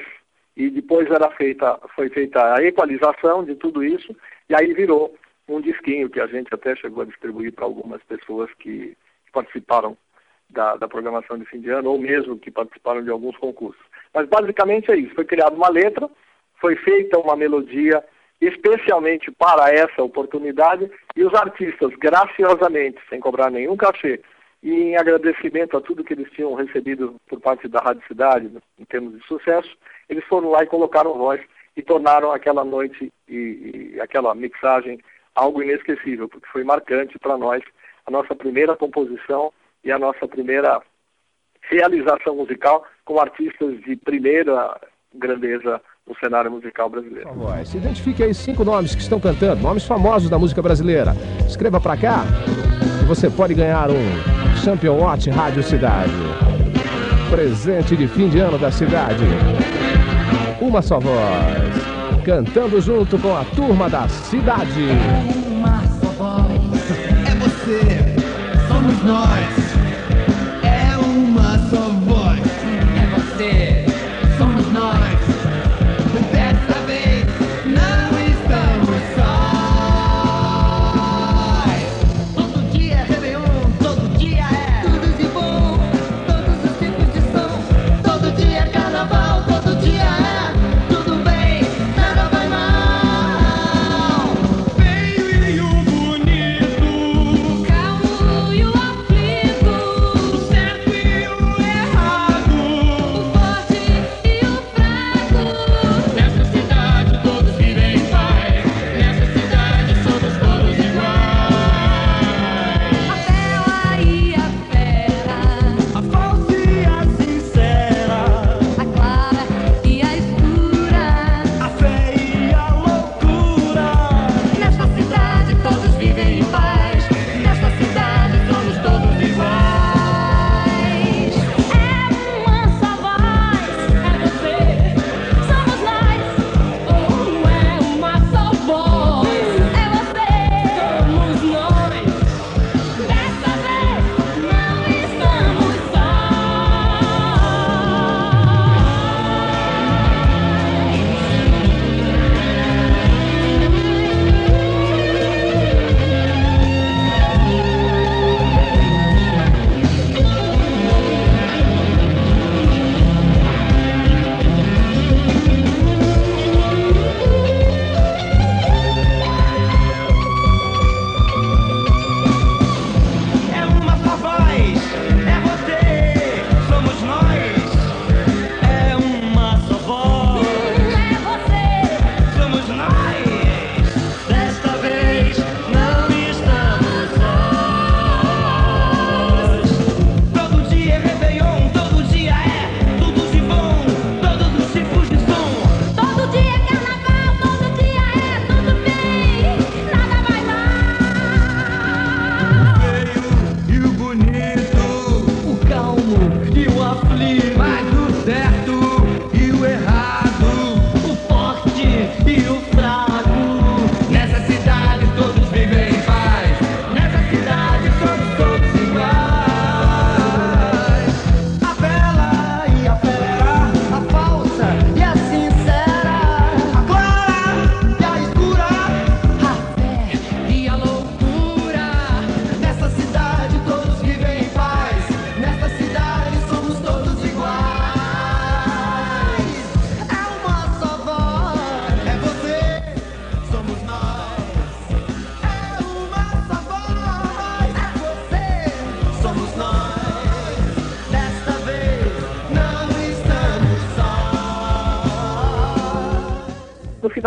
E 0.56 0.70
depois 0.70 1.10
era 1.10 1.30
feita, 1.32 1.80
foi 1.96 2.10
feita 2.10 2.56
a 2.56 2.64
equalização 2.64 3.44
de 3.44 3.56
tudo 3.56 3.84
isso, 3.84 4.16
e 4.50 4.56
aí 4.56 4.74
virou 4.74 5.16
um 5.48 5.62
disquinho 5.62 6.10
que 6.10 6.20
a 6.20 6.28
gente 6.28 6.54
até 6.54 6.76
chegou 6.76 7.04
a 7.04 7.06
distribuir 7.06 7.54
para 7.54 7.66
algumas 7.66 8.02
pessoas 8.04 8.50
que 8.60 8.96
participaram 9.34 9.98
da, 10.50 10.76
da, 10.76 10.88
programação 10.88 11.38
de 11.38 11.46
fim 11.46 11.62
de 11.62 11.70
ano, 11.70 11.92
ou 11.92 11.98
mesmo 11.98 12.38
que 12.38 12.52
participaram 12.52 13.04
de 13.04 13.10
alguns 13.10 13.38
concursos. 13.38 13.82
Mas 14.14 14.28
basicamente 14.28 14.92
é 14.92 14.98
isso, 14.98 15.16
foi 15.16 15.26
criada 15.26 15.56
uma 15.56 15.70
letra, 15.70 16.10
foi 16.60 16.76
feita 16.76 17.18
uma 17.18 17.36
melodia 17.36 18.04
especialmente 18.42 19.32
para 19.32 19.72
essa 19.72 20.02
oportunidade, 20.04 20.92
e 21.16 21.24
os 21.24 21.34
artistas, 21.36 21.94
graciosamente, 21.96 23.00
sem 23.08 23.20
cobrar 23.20 23.52
nenhum 23.52 23.78
cachê, 23.78 24.20
e 24.64 24.72
em 24.72 24.96
agradecimento 24.96 25.76
a 25.76 25.82
tudo 25.82 26.04
que 26.04 26.14
eles 26.14 26.30
tinham 26.32 26.54
recebido 26.54 27.16
por 27.28 27.40
parte 27.40 27.68
da 27.68 27.80
Rádio 27.80 28.04
Cidade, 28.08 28.52
em 28.80 28.86
termos 28.86 29.14
de 29.14 29.26
sucesso, 29.26 29.70
eles 30.08 30.24
foram 30.26 30.52
lá 30.52 30.64
e 30.64 30.68
colocaram 30.68 31.18
voz 31.18 31.42
e 31.76 31.82
tornaram 31.82 32.32
aquela 32.32 32.64
noite 32.64 33.12
e, 33.28 33.94
e 33.96 34.02
aquela 34.02 34.36
mixagem 34.36 35.00
algo 35.34 35.64
inesquecível, 35.64 36.28
porque 36.28 36.48
foi 36.52 36.64
marcante 36.64 37.18
para 37.18 37.38
nós 37.38 37.64
a 38.06 38.12
nossa 38.12 38.36
primeira 38.36 38.76
composição 38.76 39.52
e 39.84 39.92
a 39.92 39.98
nossa 39.98 40.28
primeira 40.28 40.82
realização 41.62 42.36
musical 42.36 42.86
com 43.06 43.20
artistas 43.20 43.82
de 43.82 43.96
primeira 43.96 44.80
grandeza 45.14 45.82
no 46.06 46.16
cenário 46.18 46.52
musical 46.52 46.90
brasileiro. 46.90 47.30
Se 47.66 47.78
identifique 47.78 48.24
aí 48.24 48.34
cinco 48.34 48.64
nomes 48.64 48.94
que 48.94 49.02
estão 49.02 49.20
cantando, 49.20 49.62
nomes 49.62 49.86
famosos 49.86 50.30
da 50.30 50.38
música 50.38 50.62
brasileira. 50.62 51.14
Escreva 51.48 51.80
para 51.80 51.96
cá 51.96 52.24
e 53.02 53.06
você 53.06 53.30
pode 53.30 53.54
ganhar 53.54 53.90
um 53.90 54.41
Champion 54.64 55.00
Watch 55.00 55.28
Rádio 55.32 55.64
Cidade. 55.64 56.12
Presente 57.32 57.98
de 57.98 58.08
fim 58.08 58.30
de 58.30 58.38
ano 58.38 58.60
da 58.60 58.70
cidade. 58.70 59.24
Uma 60.62 60.84
só 60.84 61.00
voz. 61.00 61.16
Cantando 62.24 62.80
junto 62.80 63.18
com 63.18 63.36
a 63.36 63.44
turma 63.56 63.90
da 63.90 64.08
cidade. 64.08 64.86
Uma 65.48 65.82
só 66.00 66.12
voz. 66.12 66.92
É 67.28 67.36
você. 67.40 68.68
Somos 68.68 69.04
nós. 69.04 69.61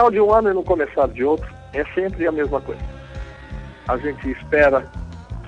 Final 0.04 0.10
de 0.10 0.20
um 0.20 0.34
ano 0.34 0.50
e 0.50 0.54
no 0.54 0.62
começar 0.62 1.08
de 1.08 1.24
outro 1.24 1.48
é 1.72 1.84
sempre 1.94 2.26
a 2.26 2.32
mesma 2.32 2.60
coisa. 2.60 2.82
A 3.88 3.96
gente 3.96 4.30
espera 4.30 4.84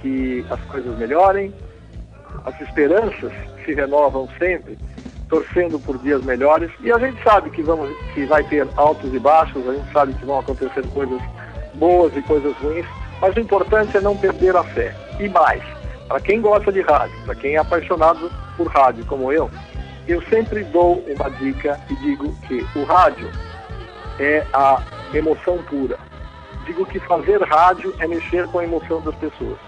que 0.01 0.45
as 0.51 0.61
coisas 0.63 0.97
melhorem, 0.99 1.53
as 2.45 2.59
esperanças 2.61 3.33
se 3.65 3.75
renovam 3.75 4.29
sempre, 4.39 4.79
torcendo 5.29 5.79
por 5.79 5.99
dias 5.99 6.25
melhores, 6.25 6.71
e 6.81 6.93
a 6.93 6.99
gente 6.99 7.23
sabe 7.23 7.51
que, 7.51 7.63
vamos, 7.63 7.91
que 8.15 8.25
vai 8.27 8.45
ter 8.45 8.67
altos 8.77 9.13
e 9.13 9.19
baixos, 9.19 9.69
a 9.69 9.75
gente 9.75 9.93
sabe 9.93 10.15
que 10.15 10.25
vão 10.25 10.39
acontecer 10.39 10.87
coisas 10.89 11.21
boas 11.75 12.17
e 12.17 12.23
coisas 12.23 12.57
ruins, 12.59 12.87
mas 13.21 13.35
o 13.37 13.41
importante 13.41 13.97
é 13.97 14.01
não 14.01 14.17
perder 14.17 14.57
a 14.57 14.63
fé. 14.63 14.95
E 15.19 15.29
mais, 15.29 15.63
para 16.09 16.21
quem 16.21 16.41
gosta 16.41 16.71
de 16.71 16.81
rádio, 16.83 17.17
para 17.25 17.35
quem 17.35 17.57
é 17.57 17.59
apaixonado 17.59 18.31
por 18.57 18.69
rádio 18.69 19.05
como 19.07 19.33
eu, 19.33 19.51
eu 20.07 20.23
sempre 20.31 20.63
dou 20.65 21.05
uma 21.09 21.31
dica 21.31 21.81
e 21.91 21.97
digo 21.97 22.35
que 22.47 22.65
o 22.79 22.85
rádio 22.85 23.29
é 24.19 24.47
a 24.53 24.83
emoção 25.15 25.63
pura. 25.65 25.99
Digo 26.65 26.85
que 26.87 26.99
fazer 27.01 27.41
rádio 27.43 27.95
é 28.01 28.07
mexer 28.07 28.47
com 28.49 28.59
a 28.59 28.65
emoção 28.65 29.01
das 29.03 29.15
pessoas. 29.17 29.59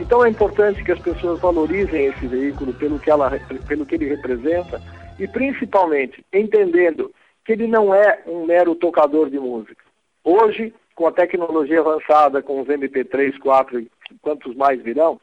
Então 0.00 0.24
é 0.24 0.28
importante 0.28 0.82
que 0.82 0.92
as 0.92 0.98
pessoas 0.98 1.40
valorizem 1.40 2.06
esse 2.06 2.26
veículo 2.26 2.72
pelo 2.74 2.98
que, 2.98 3.10
ela, 3.10 3.30
pelo 3.66 3.84
que 3.84 3.94
ele 3.94 4.06
representa 4.06 4.80
e 5.18 5.26
principalmente 5.26 6.24
entendendo 6.32 7.12
que 7.44 7.52
ele 7.52 7.66
não 7.66 7.94
é 7.94 8.20
um 8.26 8.44
mero 8.44 8.74
tocador 8.74 9.28
de 9.30 9.38
música. 9.38 9.82
Hoje, 10.22 10.72
com 10.94 11.06
a 11.06 11.12
tecnologia 11.12 11.80
avançada, 11.80 12.42
com 12.42 12.60
os 12.60 12.68
MP3, 12.68 13.38
4 13.38 13.80
e 13.80 13.90
quantos 14.20 14.54
mais 14.54 14.80
virão, 14.82 15.20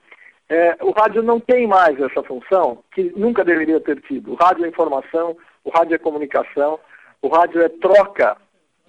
é, 0.50 0.78
o 0.82 0.92
rádio 0.92 1.24
não 1.24 1.40
tem 1.40 1.68
mais 1.68 2.00
essa 2.00 2.22
função 2.24 2.80
que 2.94 3.14
nunca 3.16 3.44
deveria 3.44 3.80
ter 3.80 4.02
tido. 4.02 4.34
O 4.34 4.36
rádio 4.36 4.66
é 4.66 4.70
informação, 4.70 5.36
o 5.64 5.70
rádio 5.70 5.96
é 5.96 5.98
comunicação, 5.98 6.80
o 7.22 7.28
rádio 7.28 7.62
é 7.62 7.70
troca 7.70 8.38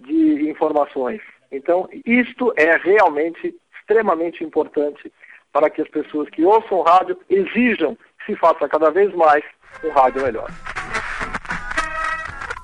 de 0.01 0.51
informações. 0.51 1.21
Então, 1.51 1.89
isto 2.05 2.53
é 2.57 2.77
realmente 2.77 3.55
extremamente 3.79 4.43
importante 4.43 5.13
para 5.53 5.71
que 5.71 5.81
as 5.81 5.89
pessoas 5.89 6.29
que 6.31 6.45
ouçam 6.45 6.83
rádio 6.83 7.19
exijam 7.31 7.97
que 8.19 8.33
se 8.33 8.37
faça 8.39 8.69
cada 8.69 8.91
vez 8.91 9.15
mais 9.15 9.43
um 9.85 9.91
rádio 9.91 10.23
melhor. 10.23 10.51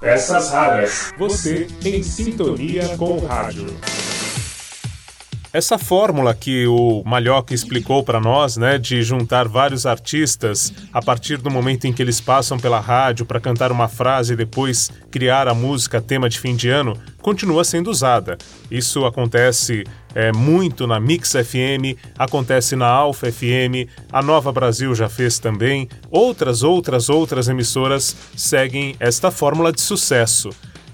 Peças 0.01 0.53
raras. 0.53 1.13
Você 1.17 1.69
em 1.85 2.03
sintonia 2.03 2.83
com 2.99 3.19
o 3.19 3.25
rádio. 3.25 3.67
Essa 5.53 5.77
fórmula 5.77 6.33
que 6.33 6.67
o 6.67 7.03
Malhoca 7.05 7.53
explicou 7.53 8.03
para 8.03 8.19
nós, 8.19 8.57
né, 8.57 8.79
de 8.79 9.03
juntar 9.03 9.47
vários 9.47 9.85
artistas 9.85 10.73
a 10.91 11.03
partir 11.03 11.37
do 11.37 11.51
momento 11.51 11.87
em 11.87 11.93
que 11.93 12.01
eles 12.01 12.23
passam 12.23 12.59
pela 12.59 12.81
rádio 12.81 13.27
para 13.27 13.39
cantar 13.39 13.71
uma 13.71 13.87
frase 13.87 14.33
e 14.33 14.37
depois 14.37 14.91
criar 15.11 15.49
a 15.49 15.55
música 15.55 16.01
tema 16.01 16.27
de 16.27 16.41
fim 16.41 16.57
de 16.57 16.71
ano, 16.71 16.97
continua 17.21 17.65
sendo 17.65 17.91
usada. 17.91 18.39
Isso 18.71 19.05
acontece 19.05 19.85
é, 20.15 20.33
muito 20.33 20.87
na 20.87 20.99
Mix 20.99 21.33
FM, 21.33 22.01
acontece 22.17 22.75
na 22.75 22.87
Alfa 22.87 23.31
FM, 23.31 23.93
a 24.11 24.23
Nova 24.23 24.51
Brasil 24.53 24.95
já 24.95 25.11
fez 25.11 25.39
também, 25.39 25.87
outras, 26.11 26.63
outras, 26.63 27.11
outras 27.11 27.47
emissoras 27.51 28.17
seguem 28.35 28.97
esta 28.99 29.31
fórmula 29.31 29.71
de 29.71 29.83
sucesso. 29.83 30.49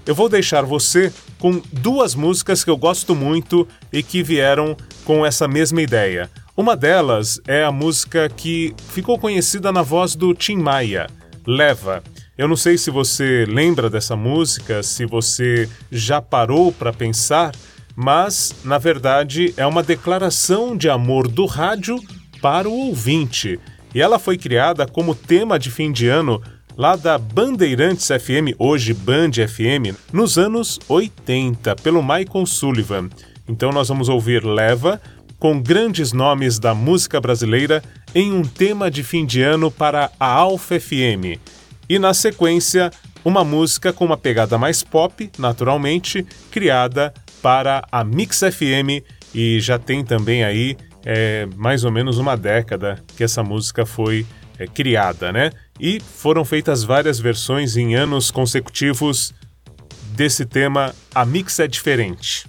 Eu 0.05 0.15
vou 0.15 0.29
deixar 0.29 0.63
você 0.63 1.11
com 1.37 1.61
duas 1.71 2.15
músicas 2.15 2.63
que 2.63 2.69
eu 2.69 2.77
gosto 2.77 3.15
muito 3.15 3.67
e 3.91 4.01
que 4.01 4.23
vieram 4.23 4.75
com 5.05 5.25
essa 5.25 5.47
mesma 5.47 5.81
ideia. 5.81 6.29
Uma 6.55 6.75
delas 6.75 7.39
é 7.47 7.63
a 7.63 7.71
música 7.71 8.27
que 8.27 8.75
ficou 8.89 9.17
conhecida 9.17 9.71
na 9.71 9.81
voz 9.81 10.15
do 10.15 10.33
Tim 10.33 10.57
Maia, 10.57 11.07
Leva. 11.47 12.03
Eu 12.37 12.47
não 12.47 12.55
sei 12.55 12.77
se 12.77 12.91
você 12.91 13.45
lembra 13.47 13.89
dessa 13.89 14.15
música, 14.15 14.83
se 14.83 15.05
você 15.05 15.69
já 15.91 16.21
parou 16.21 16.71
para 16.71 16.91
pensar, 16.91 17.53
mas 17.95 18.55
na 18.63 18.77
verdade 18.77 19.53
é 19.57 19.65
uma 19.65 19.83
declaração 19.83 20.75
de 20.75 20.89
amor 20.89 21.27
do 21.27 21.45
rádio 21.45 21.99
para 22.41 22.69
o 22.69 22.87
ouvinte. 22.87 23.59
E 23.93 24.01
ela 24.01 24.19
foi 24.19 24.37
criada 24.37 24.85
como 24.85 25.15
tema 25.15 25.57
de 25.57 25.71
fim 25.71 25.91
de 25.91 26.07
ano 26.07 26.41
lá 26.79 26.95
da 26.95 27.17
Bandeirantes 27.17 28.07
FM, 28.07 28.55
hoje 28.57 28.93
Band 28.93 29.31
FM, 29.33 29.93
nos 30.13 30.37
anos 30.37 30.79
80, 30.87 31.75
pelo 31.75 32.01
Michael 32.01 32.45
Sullivan. 32.45 33.09
Então 33.49 33.69
nós 33.73 33.89
vamos 33.89 34.07
ouvir 34.07 34.45
Leva, 34.45 35.01
com 35.37 35.61
grandes 35.61 36.13
nomes 36.13 36.57
da 36.57 36.73
música 36.73 37.19
brasileira, 37.19 37.83
em 38.15 38.31
um 38.31 38.43
tema 38.43 38.89
de 38.89 39.03
fim 39.03 39.25
de 39.25 39.41
ano 39.41 39.69
para 39.69 40.09
a 40.17 40.25
Alfa 40.25 40.79
FM. 40.79 41.37
E 41.89 41.99
na 41.99 42.13
sequência, 42.13 42.91
uma 43.25 43.43
música 43.43 43.91
com 43.91 44.05
uma 44.05 44.15
pegada 44.15 44.57
mais 44.57 44.81
pop, 44.81 45.29
naturalmente, 45.37 46.25
criada 46.49 47.13
para 47.41 47.85
a 47.91 48.05
Mix 48.05 48.39
FM 48.39 49.03
e 49.35 49.59
já 49.59 49.77
tem 49.77 50.01
também 50.01 50.45
aí 50.45 50.77
é, 51.05 51.45
mais 51.57 51.83
ou 51.83 51.91
menos 51.91 52.17
uma 52.17 52.37
década 52.37 53.03
que 53.17 53.23
essa 53.25 53.43
música 53.43 53.85
foi 53.85 54.25
é, 54.57 54.65
criada, 54.65 55.33
né? 55.33 55.51
E 55.79 55.99
foram 55.99 56.43
feitas 56.43 56.83
várias 56.83 57.19
versões 57.19 57.77
em 57.77 57.95
anos 57.95 58.31
consecutivos 58.31 59.33
desse 60.11 60.45
tema 60.45 60.93
A 61.15 61.25
Mix 61.25 61.59
é 61.59 61.67
Diferente. 61.67 62.45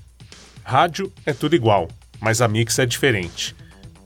Rádio 0.64 1.12
é 1.24 1.32
tudo 1.32 1.54
igual, 1.54 1.88
mas 2.20 2.40
a 2.40 2.48
Mix 2.48 2.78
é 2.78 2.86
diferente. 2.86 3.54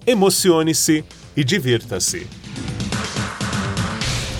Emocione-se 0.06 1.04
e 1.36 1.42
divirta-se. 1.42 2.26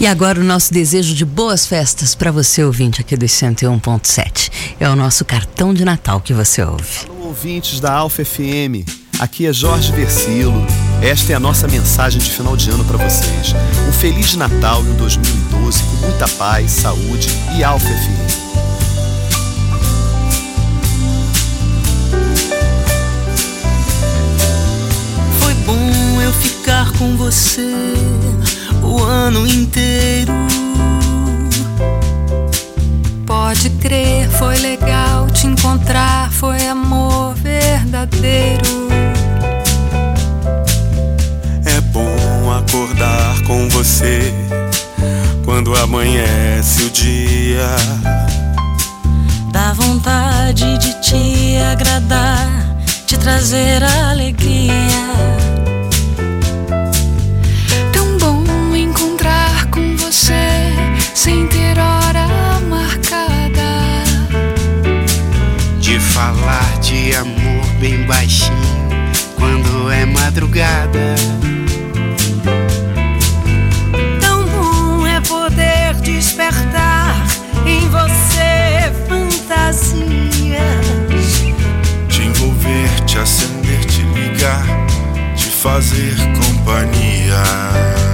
E 0.01 0.07
agora 0.07 0.41
o 0.41 0.45
nosso 0.45 0.73
desejo 0.73 1.15
de 1.15 1.25
boas 1.25 1.67
festas 1.67 2.15
para 2.15 2.31
você 2.31 2.63
ouvinte 2.63 3.01
aqui 3.01 3.17
do 3.17 3.25
101.7. 3.25 4.51
É 4.79 4.89
o 4.89 4.97
nosso 4.97 5.25
cartão 5.25 5.73
de 5.73 5.85
Natal 5.85 6.21
que 6.21 6.35
você 6.35 6.63
ouve. 6.63 7.07
Alô, 7.09 7.29
ouvintes 7.29 7.81
da 7.81 7.93
Alfa 7.93 8.23
FM. 8.25 8.85
Aqui 9.19 9.47
é 9.47 9.53
Jorge 9.53 9.93
Versilo. 9.93 10.67
Esta 11.05 11.35
é 11.35 11.37
a 11.37 11.41
nossa 11.41 11.69
mensagem 11.69 12.19
de 12.19 12.31
final 12.31 12.57
de 12.57 12.71
ano 12.71 12.83
para 12.83 12.97
vocês. 12.97 13.55
Um 13.87 13.93
feliz 13.93 14.35
Natal 14.37 14.83
e 14.87 14.89
um 14.89 14.95
2012 14.95 15.83
com 15.83 15.97
muita 15.97 16.27
paz, 16.39 16.71
saúde 16.71 17.29
e 17.59 17.63
Alfa 17.63 17.87
FM. 17.87 18.31
Foi 25.41 25.53
bom 25.67 26.23
eu 26.23 26.33
ficar 26.33 26.91
com 26.93 27.15
você 27.19 27.71
o 28.83 29.03
ano 29.03 29.47
inteiro. 29.47 30.33
Pode 33.27 33.69
crer, 33.69 34.27
foi 34.31 34.57
legal 34.57 35.29
te 35.29 35.47
encontrar, 35.47 36.33
foi 36.33 36.67
amor 36.67 37.35
verdadeiro. 37.35 38.94
Acordar 42.59 43.43
com 43.43 43.69
você 43.69 44.33
quando 45.45 45.75
amanhece 45.77 46.85
o 46.85 46.91
dia. 46.91 47.69
Dá 49.51 49.73
vontade 49.73 50.79
de 50.79 51.01
te 51.01 51.57
agradar, 51.59 52.49
te 53.07 53.19
trazer 53.19 53.83
alegria. 53.83 54.73
Tão 57.93 58.19
bom 58.19 58.75
encontrar 58.75 59.67
com 59.67 59.97
você 59.97 60.73
sem 61.15 61.47
ter 61.49 61.77
hora 61.79 62.29
marcada. 62.69 64.05
De 65.81 65.99
falar 65.99 66.79
de 66.81 67.15
amor 67.17 67.67
bem 67.81 68.05
baixinho 68.07 68.53
quando 69.37 69.91
é 69.91 70.05
madrugada. 70.07 71.44
Te 83.15 83.21
acender, 83.21 83.85
te 83.87 84.03
ligar, 84.03 84.67
te 85.37 85.49
fazer 85.49 86.17
companhia. 86.33 88.14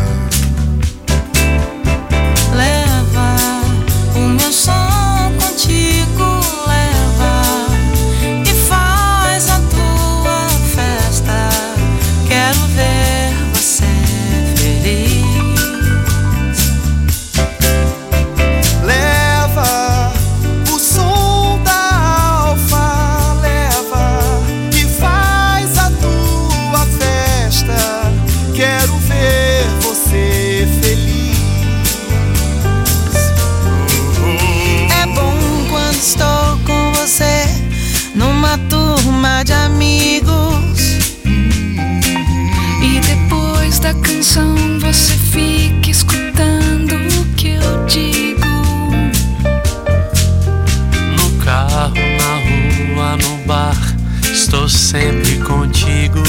sempre 54.71 55.39
contigo. 55.39 56.23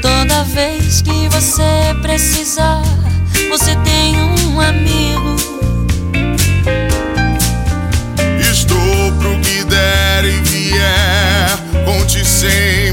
Toda 0.00 0.44
vez 0.44 1.02
que 1.02 1.28
você 1.28 1.94
precisar, 2.00 2.82
você 3.50 3.76
tem 3.84 4.16
um 4.16 4.60
amigo. 4.60 5.36
Estou 8.40 9.12
pro 9.18 9.38
que 9.40 9.64
der 9.64 10.24
e 10.24 10.40
vier, 10.42 11.58
onde 11.86 12.24
sempre. 12.24 12.87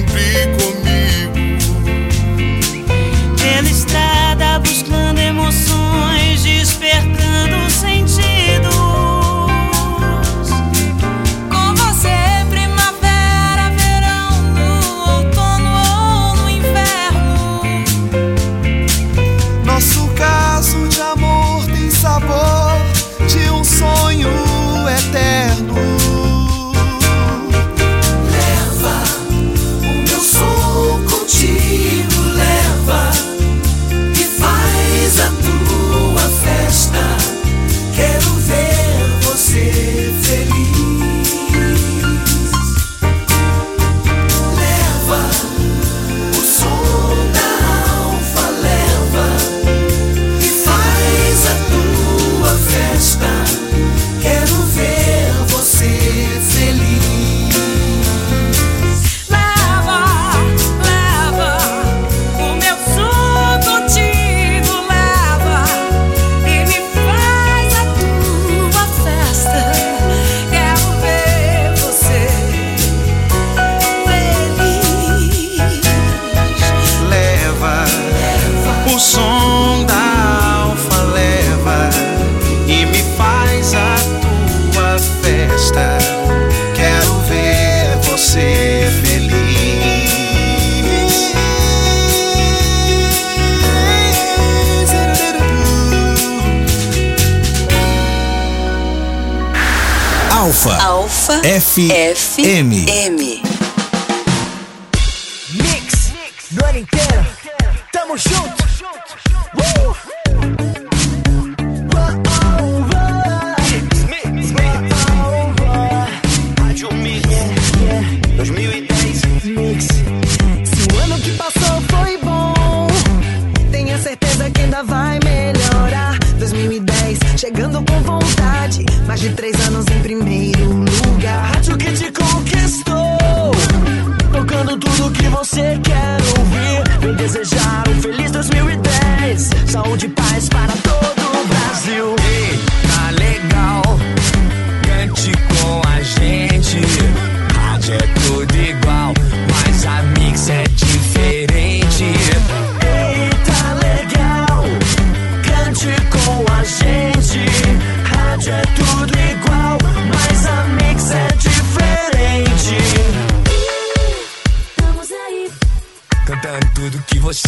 Alfa. 100.66 100.82
Alfa. 100.82 101.42
F. 101.44 101.78
F. 101.78 102.40
M. 102.40 102.72
M. 102.88 103.55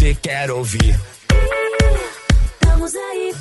você 0.08 0.15
quer 0.15 0.50
ouvir. 0.52 1.00
Estamos 2.62 2.96
aí. 2.96 3.36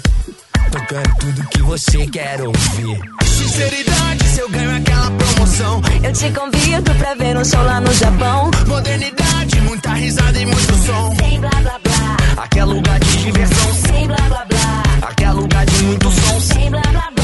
Tocando 0.73 1.17
tudo 1.21 1.49
que 1.49 1.63
você 1.63 2.07
quer 2.09 2.41
ouvir. 2.41 3.01
Sinceridade, 3.25 4.25
se 4.25 4.41
eu 4.41 4.51
ganho 4.51 4.77
aquela 4.77 5.11
promoção. 5.13 5.81
Eu 6.03 6.13
te 6.13 6.29
convido 6.33 6.93
pra 6.97 7.15
ver 7.15 7.37
um 7.37 7.45
show 7.45 7.63
lá 7.63 7.81
no 7.81 7.93
Japão. 7.93 8.51
Modernidade, 8.67 9.61
muita 9.61 9.93
risada 9.93 10.39
e 10.39 10.47
muito 10.47 10.75
som. 10.85 11.15
Sem 11.17 11.41
blá 11.41 11.51
blá 11.51 11.79
blá. 11.79 12.17
Aquele 12.37 12.65
lugar 12.65 12.99
de 12.99 13.17
diversão. 13.17 13.75
Sem 13.75 14.07
blá 14.09 14.29
blá 14.29 14.45
blá. 14.47 15.09
Aquele 15.09 15.33
lugar 15.33 15.67
de 15.67 15.83
muito 15.85 16.11
som. 16.11 16.41
Sem 16.41 16.71
blá 16.71 16.83
blá 16.83 17.11
blá. 17.13 17.16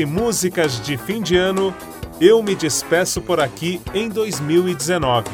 E 0.00 0.06
músicas 0.06 0.80
de 0.80 0.96
fim 0.96 1.20
de 1.20 1.36
ano, 1.36 1.74
eu 2.20 2.42
me 2.42 2.54
despeço 2.54 3.20
por 3.20 3.38
aqui 3.38 3.80
em 3.92 4.08
2019. 4.08 5.28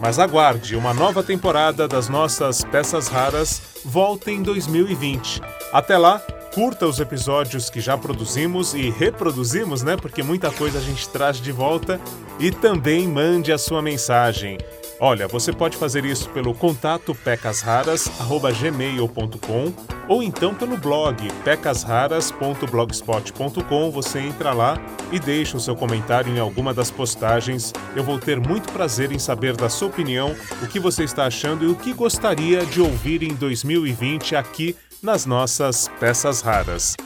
Mas 0.00 0.18
aguarde, 0.18 0.76
uma 0.76 0.92
nova 0.92 1.22
temporada 1.22 1.88
das 1.88 2.08
nossas 2.08 2.62
peças 2.62 3.08
raras 3.08 3.62
volta 3.84 4.30
em 4.30 4.42
2020. 4.42 5.40
Até 5.72 5.96
lá, 5.96 6.20
curta 6.54 6.86
os 6.86 7.00
episódios 7.00 7.70
que 7.70 7.80
já 7.80 7.96
produzimos 7.96 8.74
e 8.74 8.90
reproduzimos, 8.90 9.82
né? 9.82 9.96
Porque 9.96 10.22
muita 10.22 10.50
coisa 10.50 10.78
a 10.78 10.82
gente 10.82 11.08
traz 11.08 11.40
de 11.40 11.50
volta 11.50 12.00
e 12.38 12.50
também 12.50 13.08
mande 13.08 13.50
a 13.52 13.58
sua 13.58 13.80
mensagem. 13.80 14.58
Olha, 15.00 15.28
você 15.28 15.52
pode 15.52 15.76
fazer 15.76 16.04
isso 16.04 16.28
pelo 16.30 16.52
contato 16.52 17.14
pecasraras@gmail.com 17.14 19.72
ou 20.08 20.24
então 20.24 20.52
pelo 20.54 20.76
blog 20.76 21.28
pecasraras.blogspot.com. 21.44 23.90
Você 23.92 24.18
entra 24.18 24.52
lá 24.52 24.76
e 25.12 25.20
deixa 25.20 25.56
o 25.56 25.60
seu 25.60 25.76
comentário 25.76 26.34
em 26.34 26.40
alguma 26.40 26.74
das 26.74 26.90
postagens. 26.90 27.72
Eu 27.94 28.02
vou 28.02 28.18
ter 28.18 28.40
muito 28.40 28.72
prazer 28.72 29.12
em 29.12 29.20
saber 29.20 29.54
da 29.54 29.68
sua 29.68 29.86
opinião, 29.86 30.34
o 30.62 30.66
que 30.66 30.80
você 30.80 31.04
está 31.04 31.26
achando 31.26 31.64
e 31.64 31.68
o 31.68 31.76
que 31.76 31.92
gostaria 31.92 32.66
de 32.66 32.80
ouvir 32.80 33.22
em 33.22 33.34
2020 33.34 34.34
aqui 34.34 34.74
nas 35.00 35.24
nossas 35.24 35.88
peças 36.00 36.40
raras. 36.40 36.96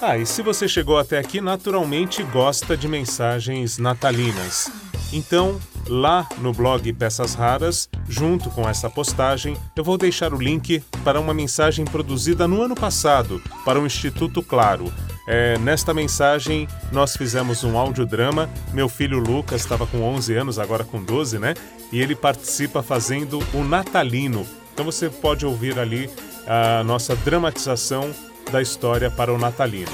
Ah, 0.00 0.16
e 0.16 0.24
se 0.24 0.42
você 0.42 0.68
chegou 0.68 0.96
até 0.98 1.18
aqui, 1.18 1.40
naturalmente 1.40 2.22
gosta 2.22 2.76
de 2.76 2.86
mensagens 2.88 3.78
natalinas. 3.78 4.70
Então, 5.12 5.58
lá 5.88 6.28
no 6.38 6.52
blog 6.52 6.92
Peças 6.92 7.34
Raras, 7.34 7.88
junto 8.08 8.50
com 8.50 8.68
essa 8.68 8.88
postagem, 8.88 9.56
eu 9.74 9.82
vou 9.82 9.96
deixar 9.96 10.32
o 10.32 10.40
link 10.40 10.80
para 11.02 11.20
uma 11.20 11.34
mensagem 11.34 11.84
produzida 11.84 12.46
no 12.46 12.62
ano 12.62 12.74
passado 12.74 13.42
para 13.64 13.80
o 13.80 13.86
Instituto 13.86 14.42
Claro. 14.42 14.92
É, 15.26 15.58
nesta 15.58 15.92
mensagem, 15.92 16.68
nós 16.92 17.16
fizemos 17.16 17.64
um 17.64 17.76
audiodrama. 17.76 18.48
Meu 18.72 18.88
filho 18.88 19.18
Lucas 19.18 19.60
estava 19.60 19.86
com 19.86 20.02
11 20.02 20.34
anos, 20.34 20.58
agora 20.58 20.84
com 20.84 21.02
12, 21.02 21.38
né? 21.38 21.54
E 21.92 22.00
ele 22.00 22.14
participa 22.14 22.82
fazendo 22.82 23.38
o 23.52 23.64
Natalino. 23.64 24.46
Então 24.72 24.84
você 24.84 25.10
pode 25.10 25.44
ouvir 25.44 25.78
ali 25.78 26.08
a 26.46 26.82
nossa 26.84 27.16
dramatização 27.16 28.10
da 28.50 28.62
história 28.62 29.10
para 29.10 29.32
o 29.32 29.38
Natalino. 29.38 29.92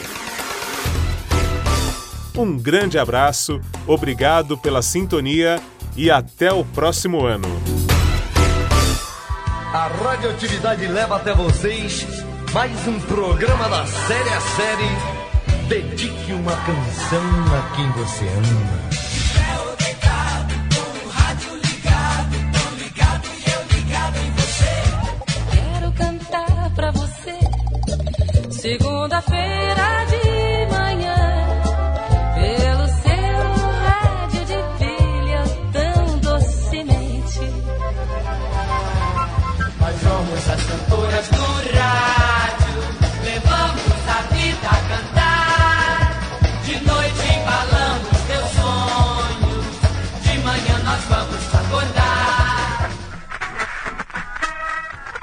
Um 2.37 2.59
grande 2.59 2.99
abraço, 2.99 3.61
obrigado 3.87 4.59
pela 4.59 4.83
sintonia 4.83 5.61
e 5.97 6.11
até 6.11 6.53
o 6.53 6.65
próximo 6.65 7.25
ano. 7.25 7.49
A 9.73 9.89
radioatividade 9.89 10.87
leva 10.87 11.17
até 11.17 11.35
vocês 11.35 12.07
mais 12.55 12.87
um 12.87 13.01
programa 13.01 13.69
da 13.69 13.85
série 13.85 14.29
a 14.29 14.41
série. 14.41 15.69
Dedique 15.69 16.33
uma 16.33 16.53
canção 16.53 17.25
a 17.53 17.75
quem 17.75 17.91
você 17.91 18.25
ama. 18.25 18.95
Quero 25.51 25.93
cantar 25.93 26.71
pra 26.77 26.91
você. 26.93 27.39
Segunda-feira 28.53 30.07
de 30.11 30.24